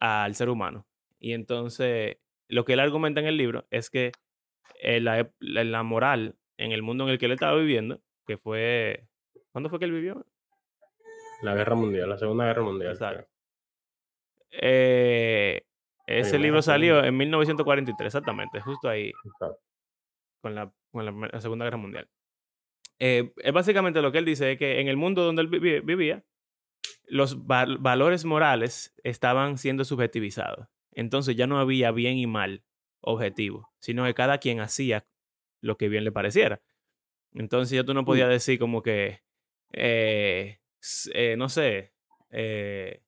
al 0.00 0.34
ser 0.34 0.48
humano. 0.48 0.86
Y 1.18 1.32
entonces, 1.32 2.18
lo 2.48 2.64
que 2.64 2.74
él 2.74 2.80
argumenta 2.80 3.20
en 3.20 3.26
el 3.26 3.36
libro 3.36 3.66
es 3.70 3.90
que 3.90 4.12
eh, 4.80 5.00
la, 5.00 5.30
la- 5.40 5.82
moral 5.82 6.36
en 6.58 6.72
el 6.72 6.82
mundo 6.82 7.04
en 7.04 7.10
el 7.10 7.18
que 7.18 7.26
él 7.26 7.32
estaba 7.32 7.56
viviendo, 7.56 8.00
que 8.26 8.36
fue... 8.38 9.06
¿Cuándo 9.52 9.70
fue 9.70 9.78
que 9.78 9.84
él 9.86 9.92
vivió? 9.92 10.26
la 11.42 11.54
guerra 11.54 11.74
mundial, 11.74 12.08
la 12.08 12.16
segunda 12.18 12.46
guerra 12.46 12.62
mundial. 12.62 12.92
Exacto. 12.92 13.28
Eh, 14.50 15.66
ese 16.06 16.38
libro 16.38 16.62
salió 16.62 17.04
en 17.04 17.16
1943, 17.16 18.06
exactamente, 18.06 18.60
justo 18.60 18.88
ahí. 18.88 19.12
Exacto. 19.24 19.60
Con 20.46 20.54
la, 20.54 20.72
con 20.92 21.04
la 21.04 21.10
me- 21.12 21.28
la 21.28 21.40
Segunda 21.40 21.64
Guerra 21.64 21.76
Mundial. 21.76 22.08
Eh, 23.00 23.32
es 23.38 23.52
básicamente 23.52 24.00
lo 24.00 24.12
que 24.12 24.18
él 24.18 24.24
dice 24.24 24.52
es 24.52 24.58
que 24.58 24.80
en 24.80 24.86
el 24.86 24.96
mundo 24.96 25.24
donde 25.24 25.42
él 25.42 25.48
vivía, 25.48 26.24
los 27.08 27.46
val- 27.46 27.78
valores 27.78 28.24
morales 28.24 28.94
estaban 29.02 29.58
siendo 29.58 29.84
subjetivizados. 29.84 30.68
Entonces 30.92 31.34
ya 31.36 31.46
no 31.48 31.58
había 31.58 31.90
bien 31.90 32.16
y 32.16 32.26
mal 32.28 32.62
objetivo, 33.00 33.72
sino 33.80 34.04
que 34.04 34.14
cada 34.14 34.38
quien 34.38 34.60
hacía 34.60 35.04
lo 35.60 35.76
que 35.76 35.88
bien 35.88 36.04
le 36.04 36.12
pareciera. 36.12 36.62
Entonces 37.34 37.74
ya 37.76 37.84
tú 37.84 37.92
no 37.92 38.04
podías 38.04 38.28
decir 38.28 38.58
como 38.60 38.82
que, 38.82 39.20
eh, 39.72 40.60
eh, 41.12 41.34
no 41.36 41.48
sé, 41.48 41.92
eh, 42.30 43.02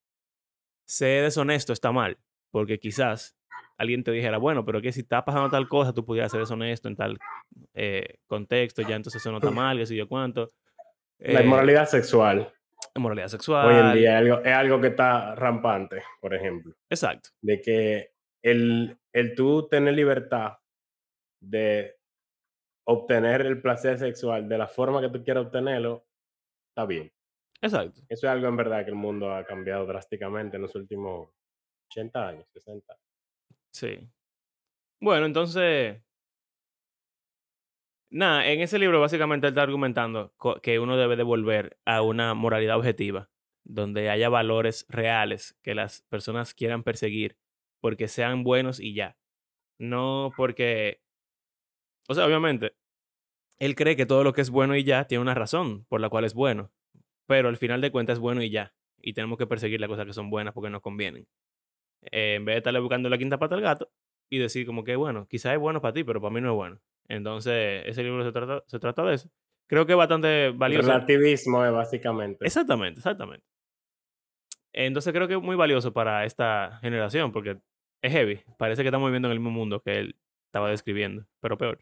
ser 0.86 1.22
deshonesto 1.22 1.72
está 1.72 1.92
mal, 1.92 2.18
porque 2.50 2.78
quizás 2.80 3.37
alguien 3.78 4.04
te 4.04 4.10
dijera, 4.10 4.38
bueno, 4.38 4.64
pero 4.64 4.82
que 4.82 4.92
si 4.92 5.00
está 5.00 5.24
pasando 5.24 5.48
tal 5.48 5.68
cosa, 5.68 5.92
tú 5.94 6.04
pudieras 6.04 6.30
ser 6.30 6.40
deshonesto 6.40 6.88
en 6.88 6.96
tal 6.96 7.18
eh, 7.74 8.18
contexto, 8.26 8.82
ya 8.82 8.96
entonces 8.96 9.22
eso 9.22 9.30
no 9.30 9.38
está 9.38 9.50
mal, 9.50 9.78
qué 9.78 9.86
sé 9.86 9.96
yo 9.96 10.08
cuánto. 10.08 10.52
La 11.18 11.40
Eh, 11.40 11.44
inmoralidad 11.44 11.86
sexual 11.86 12.52
moralidad 12.98 13.28
sexual. 13.28 13.66
hoy 13.66 13.74
en 13.74 13.92
día 13.94 14.12
es 14.12 14.18
algo, 14.18 14.44
es 14.44 14.54
algo 14.54 14.80
que 14.80 14.88
está 14.88 15.34
rampante, 15.34 16.02
por 16.20 16.34
ejemplo. 16.34 16.74
Exacto. 16.90 17.30
De 17.40 17.60
que 17.60 18.12
el, 18.42 18.98
el 19.12 19.34
tú 19.34 19.68
tener 19.68 19.94
libertad 19.94 20.58
de 21.40 21.96
obtener 22.86 23.42
el 23.42 23.60
placer 23.60 23.98
sexual 23.98 24.48
de 24.48 24.58
la 24.58 24.66
forma 24.66 25.00
que 25.00 25.10
tú 25.10 25.22
quieras 25.22 25.46
obtenerlo, 25.46 26.06
está 26.70 26.86
bien. 26.86 27.12
Exacto. 27.60 28.00
Eso 28.08 28.26
es 28.26 28.32
algo 28.32 28.48
en 28.48 28.56
verdad 28.56 28.84
que 28.84 28.90
el 28.90 28.96
mundo 28.96 29.34
ha 29.34 29.44
cambiado 29.44 29.84
drásticamente 29.86 30.56
en 30.56 30.62
los 30.62 30.74
últimos 30.74 31.30
80 31.90 32.28
años, 32.28 32.46
60. 32.52 32.96
Sí. 33.72 34.08
Bueno, 35.00 35.26
entonces. 35.26 36.02
Nada, 38.10 38.46
en 38.46 38.60
ese 38.60 38.78
libro 38.78 39.00
básicamente 39.00 39.46
él 39.46 39.52
está 39.52 39.62
argumentando 39.62 40.32
que 40.62 40.78
uno 40.78 40.96
debe 40.96 41.16
de 41.16 41.22
volver 41.22 41.78
a 41.84 42.00
una 42.00 42.32
moralidad 42.32 42.78
objetiva, 42.78 43.30
donde 43.64 44.08
haya 44.08 44.30
valores 44.30 44.86
reales 44.88 45.58
que 45.62 45.74
las 45.74 46.02
personas 46.08 46.54
quieran 46.54 46.82
perseguir 46.84 47.36
porque 47.80 48.08
sean 48.08 48.44
buenos 48.44 48.80
y 48.80 48.94
ya. 48.94 49.18
No 49.78 50.32
porque. 50.36 51.02
O 52.08 52.14
sea, 52.14 52.26
obviamente, 52.26 52.74
él 53.58 53.74
cree 53.74 53.96
que 53.96 54.06
todo 54.06 54.24
lo 54.24 54.32
que 54.32 54.40
es 54.40 54.50
bueno 54.50 54.76
y 54.76 54.84
ya 54.84 55.06
tiene 55.06 55.22
una 55.22 55.34
razón 55.34 55.84
por 55.86 56.00
la 56.00 56.08
cual 56.08 56.24
es 56.24 56.34
bueno, 56.34 56.72
pero 57.26 57.48
al 57.48 57.58
final 57.58 57.80
de 57.80 57.90
cuentas 57.92 58.14
es 58.14 58.20
bueno 58.20 58.42
y 58.42 58.50
ya. 58.50 58.74
Y 59.00 59.12
tenemos 59.12 59.38
que 59.38 59.46
perseguir 59.46 59.80
las 59.80 59.88
cosas 59.88 60.06
que 60.06 60.12
son 60.14 60.30
buenas 60.30 60.54
porque 60.54 60.70
nos 60.70 60.82
convienen. 60.82 61.28
Eh, 62.02 62.34
en 62.36 62.44
vez 62.44 62.54
de 62.54 62.58
estarle 62.58 62.80
buscando 62.80 63.08
la 63.08 63.18
quinta 63.18 63.38
pata 63.38 63.54
al 63.54 63.60
gato 63.60 63.90
y 64.30 64.38
decir 64.38 64.66
como 64.66 64.84
que, 64.84 64.96
bueno, 64.96 65.26
quizás 65.28 65.54
es 65.54 65.58
bueno 65.58 65.80
para 65.80 65.92
ti, 65.94 66.04
pero 66.04 66.20
para 66.20 66.32
mí 66.34 66.40
no 66.40 66.50
es 66.50 66.54
bueno. 66.54 66.80
Entonces, 67.08 67.82
ese 67.86 68.02
libro 68.02 68.24
se 68.24 68.32
trata, 68.32 68.62
se 68.66 68.78
trata 68.78 69.02
de 69.04 69.14
eso. 69.14 69.30
Creo 69.66 69.86
que 69.86 69.92
es 69.92 69.98
bastante 69.98 70.46
El 70.46 70.52
valioso. 70.54 70.88
relativismo 70.88 71.64
es 71.64 71.72
básicamente. 71.72 72.44
Exactamente, 72.46 73.00
exactamente. 73.00 73.44
Entonces 74.72 75.12
creo 75.12 75.26
que 75.28 75.34
es 75.34 75.42
muy 75.42 75.56
valioso 75.56 75.92
para 75.92 76.24
esta 76.24 76.78
generación 76.80 77.32
porque 77.32 77.58
es 78.02 78.12
heavy. 78.12 78.40
Parece 78.58 78.82
que 78.82 78.88
estamos 78.88 79.08
viviendo 79.08 79.28
en 79.28 79.32
el 79.32 79.40
mismo 79.40 79.50
mundo 79.50 79.80
que 79.82 79.98
él 79.98 80.16
estaba 80.46 80.70
describiendo, 80.70 81.26
pero 81.40 81.58
peor. 81.58 81.80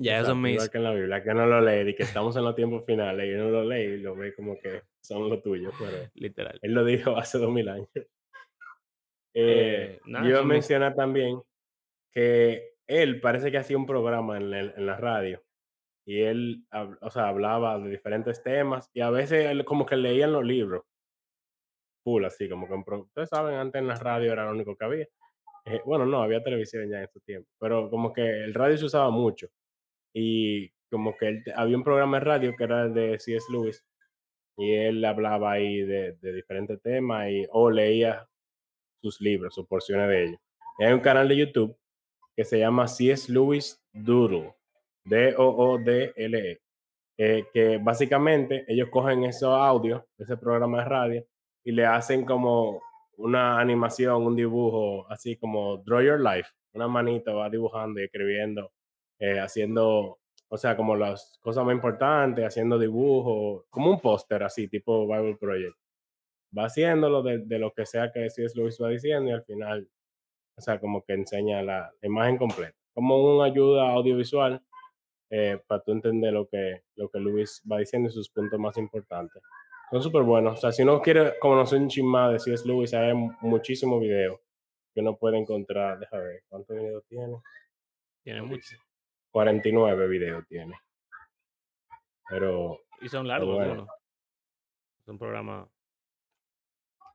Ya, 0.00 0.32
mis... 0.34 0.54
Igual 0.54 0.70
que 0.70 0.78
en 0.78 0.84
la 0.84 0.92
Biblia, 0.94 1.22
que 1.24 1.34
no 1.34 1.46
lo 1.46 1.60
lee 1.60 1.90
y 1.90 1.94
que 1.96 2.04
estamos 2.04 2.36
en 2.36 2.44
los 2.44 2.54
tiempos 2.54 2.86
finales 2.86 3.26
y 3.28 3.32
uno 3.34 3.50
lo 3.50 3.64
lee 3.64 3.82
y 3.94 3.96
lo 3.98 4.14
ve 4.14 4.32
como 4.34 4.56
que 4.58 4.82
son 5.00 5.28
los 5.28 5.42
tuyos, 5.42 5.74
pero 5.78 5.90
Literal. 6.14 6.58
él 6.62 6.72
lo 6.72 6.84
dijo 6.84 7.16
hace 7.16 7.38
dos 7.38 7.50
mil 7.50 7.68
años. 7.68 7.88
Eh, 7.96 8.04
Eh, 9.34 10.00
nada, 10.06 10.28
yo 10.28 10.44
mencionar 10.44 10.94
también 10.94 11.40
que 12.12 12.74
él 12.86 13.20
parece 13.20 13.50
que 13.50 13.58
hacía 13.58 13.76
un 13.76 13.86
programa 13.86 14.36
en, 14.36 14.52
el- 14.54 14.74
en 14.76 14.86
la 14.86 14.96
radio 14.96 15.42
y 16.06 16.22
él 16.22 16.64
o 17.02 17.10
sea, 17.10 17.28
hablaba 17.28 17.78
de 17.78 17.90
diferentes 17.90 18.42
temas 18.42 18.90
y 18.94 19.00
a 19.02 19.10
veces 19.10 19.46
él 19.46 19.64
como 19.64 19.84
que 19.84 19.96
leían 19.96 20.32
los 20.32 20.44
libros. 20.44 20.84
Full, 22.04 22.24
así 22.24 22.48
como 22.48 22.66
que 22.66 22.74
ustedes 22.94 23.28
saben, 23.28 23.56
antes 23.56 23.80
en 23.80 23.88
la 23.88 23.96
radio 23.96 24.32
era 24.32 24.44
lo 24.46 24.52
único 24.52 24.74
que 24.76 24.84
había. 24.84 25.06
Eh, 25.66 25.82
bueno, 25.84 26.06
no, 26.06 26.22
había 26.22 26.42
televisión 26.42 26.88
ya 26.88 27.02
en 27.02 27.08
su 27.10 27.20
tiempo, 27.20 27.50
pero 27.58 27.90
como 27.90 28.12
que 28.12 28.22
el 28.44 28.54
radio 28.54 28.78
se 28.78 28.86
usaba 28.86 29.10
mucho 29.10 29.48
y 30.18 30.72
como 30.90 31.16
que 31.16 31.28
él 31.28 31.44
había 31.54 31.76
un 31.76 31.84
programa 31.84 32.18
de 32.18 32.24
radio 32.24 32.56
que 32.56 32.64
era 32.64 32.88
de 32.88 33.18
C.S. 33.18 33.46
Lewis 33.52 33.84
y 34.56 34.72
él 34.72 35.04
hablaba 35.04 35.52
ahí 35.52 35.82
de, 35.82 36.16
diferentes 36.20 36.82
temas 36.82 37.30
y, 37.30 37.46
o 37.50 37.70
leía 37.70 38.28
sus 39.00 39.20
libros 39.20 39.56
o 39.58 39.66
porciones 39.66 40.08
de 40.08 40.24
ellos. 40.24 40.40
Hay 40.80 40.92
un 40.92 41.00
canal 41.00 41.28
de 41.28 41.36
YouTube 41.36 41.76
que 42.34 42.44
se 42.44 42.58
llama 42.58 42.88
C.S. 42.88 43.32
Lewis 43.32 43.80
Doodle, 43.92 44.54
D-O-O-D-L-E, 45.04 46.60
eh, 47.18 47.44
que 47.52 47.78
básicamente 47.78 48.64
ellos 48.66 48.88
cogen 48.90 49.24
esos 49.24 49.54
audios 49.54 50.02
ese 50.18 50.36
programa 50.36 50.78
de 50.78 50.84
radio 50.84 51.26
y 51.64 51.72
le 51.72 51.84
hacen 51.86 52.24
como 52.24 52.82
una 53.16 53.60
animación, 53.60 54.24
un 54.24 54.36
dibujo, 54.36 55.06
así 55.10 55.36
como 55.36 55.78
Draw 55.78 56.00
Your 56.02 56.20
Life, 56.20 56.50
una 56.72 56.88
manita 56.88 57.32
va 57.32 57.50
dibujando 57.50 58.00
y 58.00 58.04
escribiendo, 58.04 58.72
eh, 59.18 59.40
haciendo, 59.40 60.18
o 60.48 60.56
sea, 60.56 60.76
como 60.76 60.96
las 60.96 61.38
cosas 61.42 61.64
más 61.64 61.74
importantes, 61.74 62.44
haciendo 62.44 62.78
dibujos, 62.78 63.64
como 63.70 63.90
un 63.90 64.00
póster 64.00 64.42
así, 64.42 64.68
tipo 64.68 65.06
Bible 65.06 65.36
Project. 65.36 65.76
Va 66.56 66.66
haciéndolo 66.66 67.22
de, 67.22 67.38
de 67.38 67.58
lo 67.58 67.72
que 67.72 67.84
sea 67.84 68.10
que 68.12 68.30
C.S. 68.30 68.58
Lewis 68.58 68.78
va 68.80 68.88
diciendo 68.88 69.30
y 69.30 69.34
al 69.34 69.44
final, 69.44 69.88
o 70.56 70.60
sea, 70.60 70.80
como 70.80 71.04
que 71.04 71.12
enseña 71.14 71.62
la, 71.62 71.92
imagen 72.02 72.38
completa, 72.38 72.76
como 72.94 73.36
una 73.36 73.46
ayuda 73.46 73.90
audiovisual 73.90 74.62
eh, 75.30 75.60
para 75.66 75.82
tú 75.82 75.92
entender 75.92 76.32
lo 76.32 76.48
que, 76.48 76.84
lo 76.96 77.10
que 77.10 77.18
Luis 77.18 77.62
va 77.70 77.78
diciendo 77.78 78.08
y 78.08 78.12
sus 78.12 78.30
puntos 78.30 78.58
más 78.58 78.76
importantes. 78.78 79.42
Son 79.90 80.02
súper 80.02 80.22
buenos. 80.22 80.58
O 80.58 80.60
sea, 80.60 80.72
si 80.72 80.82
uno 80.82 81.00
quiere 81.00 81.38
conocer 81.38 81.80
un 81.80 81.88
chin 81.88 82.06
más 82.06 82.32
de 82.32 82.38
C.S. 82.38 82.66
Lewis, 82.66 82.94
hay 82.94 83.14
muchísimos 83.40 84.00
videos 84.00 84.38
que 84.94 85.00
uno 85.00 85.16
puede 85.16 85.38
encontrar. 85.38 85.98
Déjame 85.98 86.24
ver, 86.24 86.42
¿cuántos 86.48 86.76
videos 86.76 87.04
tiene? 87.06 87.36
Tiene 88.22 88.42
mucho. 88.42 88.76
49 89.30 90.08
videos 90.08 90.46
tiene. 90.48 90.74
Pero 92.28 92.80
Y 93.00 93.08
son 93.08 93.26
largos 93.26 93.56
bueno. 93.56 93.72
algunos. 93.72 93.88
Son 95.04 95.18
programas... 95.18 95.68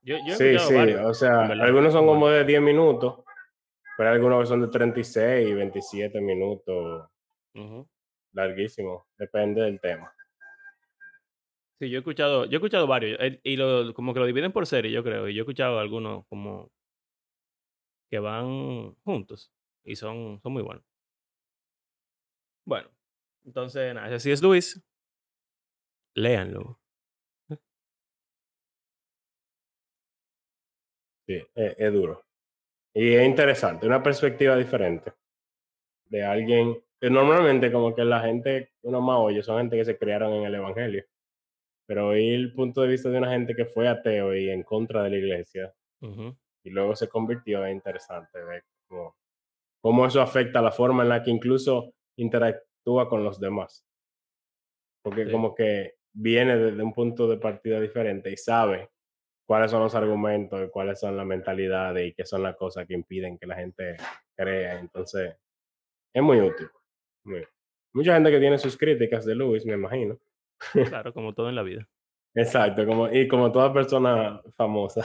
Yo, 0.02 0.18
yo 0.18 0.34
he 0.34 0.38
sí, 0.38 0.60
sí, 0.60 0.74
varios, 0.74 1.06
o 1.06 1.14
sea, 1.14 1.46
algunos 1.46 1.94
son 1.94 2.06
como 2.06 2.28
de 2.28 2.44
10 2.44 2.62
minutos 2.62 3.24
Pero 3.98 4.10
algunos 4.10 4.42
que 4.42 4.48
son 4.48 4.62
de 4.62 4.68
36 4.68 5.48
y 5.48 5.54
27 5.54 6.20
minutos, 6.20 7.10
Ujú. 7.54 7.88
larguísimo, 8.34 9.08
depende 9.18 9.62
del 9.62 9.80
tema. 9.80 10.14
Sí, 11.80 11.90
yo 11.90 11.98
he 11.98 12.00
escuchado, 12.00 12.46
yo 12.46 12.52
he 12.52 12.56
escuchado 12.56 12.86
varios, 12.86 13.18
y 13.44 13.56
lo, 13.56 13.94
como 13.94 14.14
que 14.14 14.20
lo 14.20 14.26
dividen 14.26 14.52
por 14.52 14.66
serie, 14.68 14.92
yo 14.92 15.04
creo, 15.04 15.30
y 15.30 15.36
yo 15.36 15.42
he 15.42 15.44
escuchado 15.44 15.80
algunos 15.80 16.26
como 16.28 16.70
que 18.10 18.20
van 18.20 18.94
juntos 19.04 19.52
y 19.84 19.96
son, 19.96 20.40
son 20.42 20.54
muy 20.54 20.64
buenos. 20.64 20.86
Bueno, 22.66 22.90
entonces 23.46 23.94
nada, 23.94 24.08
ese 24.08 24.20
sí 24.20 24.32
es 24.32 24.42
Luis. 24.42 24.82
Léanlo. 26.16 26.80
Sí, 31.28 31.42
es, 31.56 31.76
es 31.78 31.94
duro. 31.94 32.24
Y 32.94 33.14
es 33.14 33.26
interesante, 33.26 33.88
una 33.88 34.04
perspectiva 34.04 34.56
diferente 34.56 35.14
de 36.06 36.24
alguien 36.24 36.78
que 37.02 37.10
normalmente 37.10 37.72
como 37.72 37.96
que 37.96 38.06
la 38.06 38.22
gente 38.22 38.72
uno 38.84 39.02
más 39.02 39.18
oye 39.20 39.42
son 39.44 39.58
gente 39.58 39.78
que 39.78 39.86
se 39.86 39.98
criaron 39.98 40.34
en 40.34 40.44
el 40.44 40.56
Evangelio. 40.56 41.04
Pero 41.88 42.10
oír 42.10 42.36
el 42.36 42.54
punto 42.54 42.82
de 42.82 42.88
vista 42.90 43.10
de 43.10 43.18
una 43.18 43.32
gente 43.32 43.56
que 43.56 43.66
fue 43.66 43.88
ateo 43.88 44.36
y 44.36 44.50
en 44.50 44.64
contra 44.64 45.04
de 45.04 45.10
la 45.10 45.18
iglesia 45.18 45.74
y 46.64 46.70
luego 46.70 46.96
se 46.96 47.08
convirtió 47.08 47.66
es 47.66 47.74
interesante 47.74 48.44
ver 48.44 48.64
cómo, 48.88 49.16
cómo 49.82 50.06
eso 50.06 50.22
afecta 50.22 50.62
la 50.62 50.72
forma 50.72 51.04
en 51.04 51.10
la 51.10 51.24
que 51.24 51.32
incluso 51.32 51.94
interactúa 52.18 53.10
con 53.10 53.24
los 53.24 53.40
demás. 53.40 53.86
Porque 55.04 55.26
Sí. 55.26 55.32
como 55.32 55.54
que 55.56 55.96
viene 56.14 56.58
desde 56.58 56.84
un 56.84 56.94
punto 56.94 57.28
de 57.28 57.38
partida 57.38 57.80
diferente 57.82 58.32
y 58.32 58.38
sabe 58.38 58.90
cuáles 59.46 59.72
son 59.72 59.82
los 59.82 59.96
argumentos 59.96 60.66
y 60.66 60.70
cuáles 60.70 61.00
son 61.00 61.18
las 61.18 61.26
mentalidades 61.26 62.08
y 62.08 62.14
qué 62.14 62.26
son 62.26 62.44
las 62.44 62.56
cosas 62.56 62.86
que 62.88 62.94
impiden 62.94 63.38
que 63.38 63.48
la 63.48 63.56
gente 63.56 63.98
crea. 64.36 64.80
Entonces, 64.80 65.36
es 66.14 66.24
muy 66.24 66.40
útil. 66.40 66.68
muy- 67.26 67.46
Mucha 67.96 68.16
gente 68.16 68.32
que 68.32 68.40
tiene 68.40 68.58
sus 68.58 68.76
críticas 68.78 69.24
de 69.26 69.36
Luis, 69.36 69.66
me 69.66 69.74
imagino. 69.74 70.20
Claro, 71.04 71.14
como 71.14 71.34
todo 71.34 71.50
en 71.50 71.56
la 71.56 71.64
vida. 71.64 71.88
Exacto, 72.36 72.86
como, 72.88 73.08
y 73.12 73.28
como 73.28 73.52
toda 73.52 73.72
persona 73.74 74.42
famosa, 74.56 75.02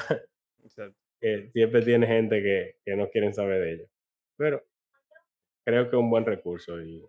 Exacto. 0.63 0.97
que 1.21 1.51
siempre 1.53 1.83
tiene 1.83 2.07
gente 2.07 2.43
que, 2.43 2.77
que 2.85 2.97
no 2.97 3.11
quieren 3.11 3.35
saber 3.35 3.61
de 3.61 3.73
ella. 3.75 3.85
Pero 4.39 4.65
creo 5.69 5.91
que 5.91 5.97
es 5.97 6.01
un 6.01 6.09
buen 6.09 6.25
recurso 6.25 6.81
y 6.81 7.05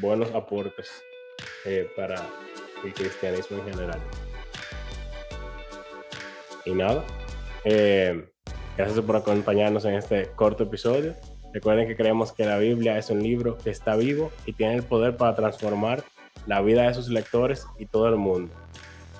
buenos 0.00 0.34
aportes 0.34 0.90
eh, 1.64 1.88
para 1.94 2.16
el 2.84 2.92
cristianismo 2.92 3.58
en 3.58 3.70
general. 3.70 4.00
Y 6.64 6.72
nada, 6.72 7.04
eh, 7.64 8.28
gracias 8.76 9.00
por 9.02 9.14
acompañarnos 9.14 9.84
en 9.84 9.94
este 9.94 10.26
corto 10.34 10.64
episodio. 10.64 11.14
Recuerden 11.52 11.86
que 11.86 11.94
creemos 11.94 12.32
que 12.32 12.46
la 12.46 12.58
Biblia 12.58 12.98
es 12.98 13.10
un 13.10 13.22
libro 13.22 13.56
que 13.58 13.70
está 13.70 13.94
vivo 13.94 14.32
y 14.44 14.54
tiene 14.54 14.74
el 14.74 14.82
poder 14.82 15.16
para 15.16 15.36
transformar 15.36 16.02
la 16.48 16.62
vida 16.62 16.88
de 16.88 16.94
sus 16.94 17.10
lectores 17.10 17.64
y 17.78 17.86
todo 17.86 18.08
el 18.08 18.16
mundo. 18.16 18.52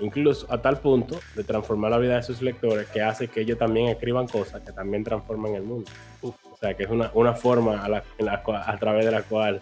Incluso 0.01 0.47
a 0.53 0.61
tal 0.61 0.79
punto 0.79 1.21
de 1.37 1.45
transformar 1.45 1.91
la 1.91 1.99
vida 1.99 2.17
de 2.17 2.23
sus 2.23 2.43
lectores 2.43 2.89
que 2.89 3.03
hace 3.03 3.29
que 3.29 3.41
ellos 3.43 3.59
también 3.59 3.89
escriban 3.89 4.27
cosas 4.27 4.61
que 4.63 4.73
también 4.73 5.05
transforman 5.05 5.55
el 5.55 5.63
mundo. 5.63 5.91
Uf. 6.23 6.35
O 6.51 6.57
sea, 6.57 6.75
que 6.75 6.85
es 6.85 6.91
una, 6.91 7.11
una 7.15 7.35
forma 7.35 7.85
a, 7.85 7.89
la- 7.89 8.05
la 8.19 8.43
a 8.67 8.77
través 8.79 9.05
de 9.05 9.11
la 9.11 9.23
cual 9.23 9.61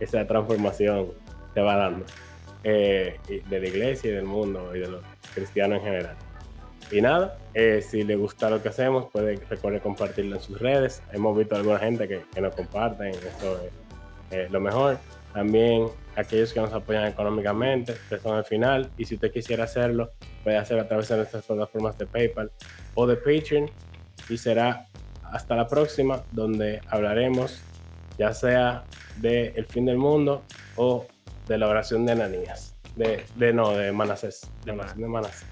esa 0.00 0.26
transformación 0.26 1.08
se 1.54 1.60
va 1.60 1.76
dando 1.76 2.04
eh, 2.64 3.18
de 3.48 3.60
la 3.60 3.66
iglesia 3.68 4.10
y 4.10 4.14
del 4.14 4.24
mundo 4.24 4.74
y 4.74 4.80
de 4.80 4.88
los 4.88 5.02
cristianos 5.34 5.78
en 5.78 5.84
general. 5.84 6.16
Y 6.90 7.00
nada, 7.00 7.38
eh, 7.54 7.80
si 7.82 8.02
le 8.04 8.16
gusta 8.16 8.50
lo 8.50 8.62
que 8.62 8.68
hacemos, 8.68 9.06
puede 9.10 9.36
recuerde 9.48 9.80
compartirlo 9.80 10.36
en 10.36 10.42
sus 10.42 10.58
redes. 10.60 11.02
Hemos 11.12 11.36
visto 11.36 11.56
alguna 11.56 11.78
gente 11.78 12.06
que, 12.06 12.22
que 12.34 12.40
nos 12.40 12.54
comparten, 12.54 13.08
eso 13.08 13.60
es 13.64 13.72
eh, 14.30 14.48
lo 14.50 14.60
mejor. 14.60 14.98
También 15.32 15.88
aquellos 16.16 16.52
que 16.52 16.60
nos 16.60 16.72
apoyan 16.72 17.06
económicamente, 17.06 17.94
que 18.08 18.18
son 18.18 18.36
al 18.36 18.44
final. 18.44 18.90
Y 18.98 19.04
si 19.04 19.14
usted 19.14 19.32
quisiera 19.32 19.64
hacerlo, 19.64 20.12
puede 20.44 20.58
hacerlo 20.58 20.82
a 20.82 20.88
través 20.88 21.08
de 21.08 21.16
nuestras 21.16 21.44
plataformas 21.44 21.96
de 21.98 22.06
PayPal 22.06 22.52
o 22.94 23.06
de 23.06 23.16
Patreon. 23.16 23.70
Y 24.28 24.36
será 24.36 24.86
hasta 25.22 25.56
la 25.56 25.66
próxima, 25.66 26.22
donde 26.32 26.80
hablaremos 26.88 27.62
ya 28.18 28.32
sea 28.34 28.84
de 29.16 29.48
el 29.56 29.66
fin 29.66 29.86
del 29.86 29.96
mundo 29.96 30.42
o 30.76 31.06
de 31.48 31.58
la 31.58 31.68
oración 31.68 32.04
de 32.06 32.12
Ananías. 32.12 32.74
De, 32.96 33.24
de 33.36 33.52
no, 33.52 33.72
de 33.72 33.90
Manasés. 33.92 34.42
De, 34.64 34.72
De 34.72 34.76
la 34.76 34.82
oración 34.82 35.02
de 35.02 35.08
Manasés. 35.08 35.46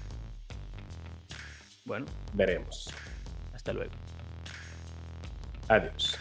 Bueno, 1.85 2.05
Veremos. 2.33 2.89
hasta 3.53 3.73
luego. 3.73 3.91
Adiós. 5.67 6.17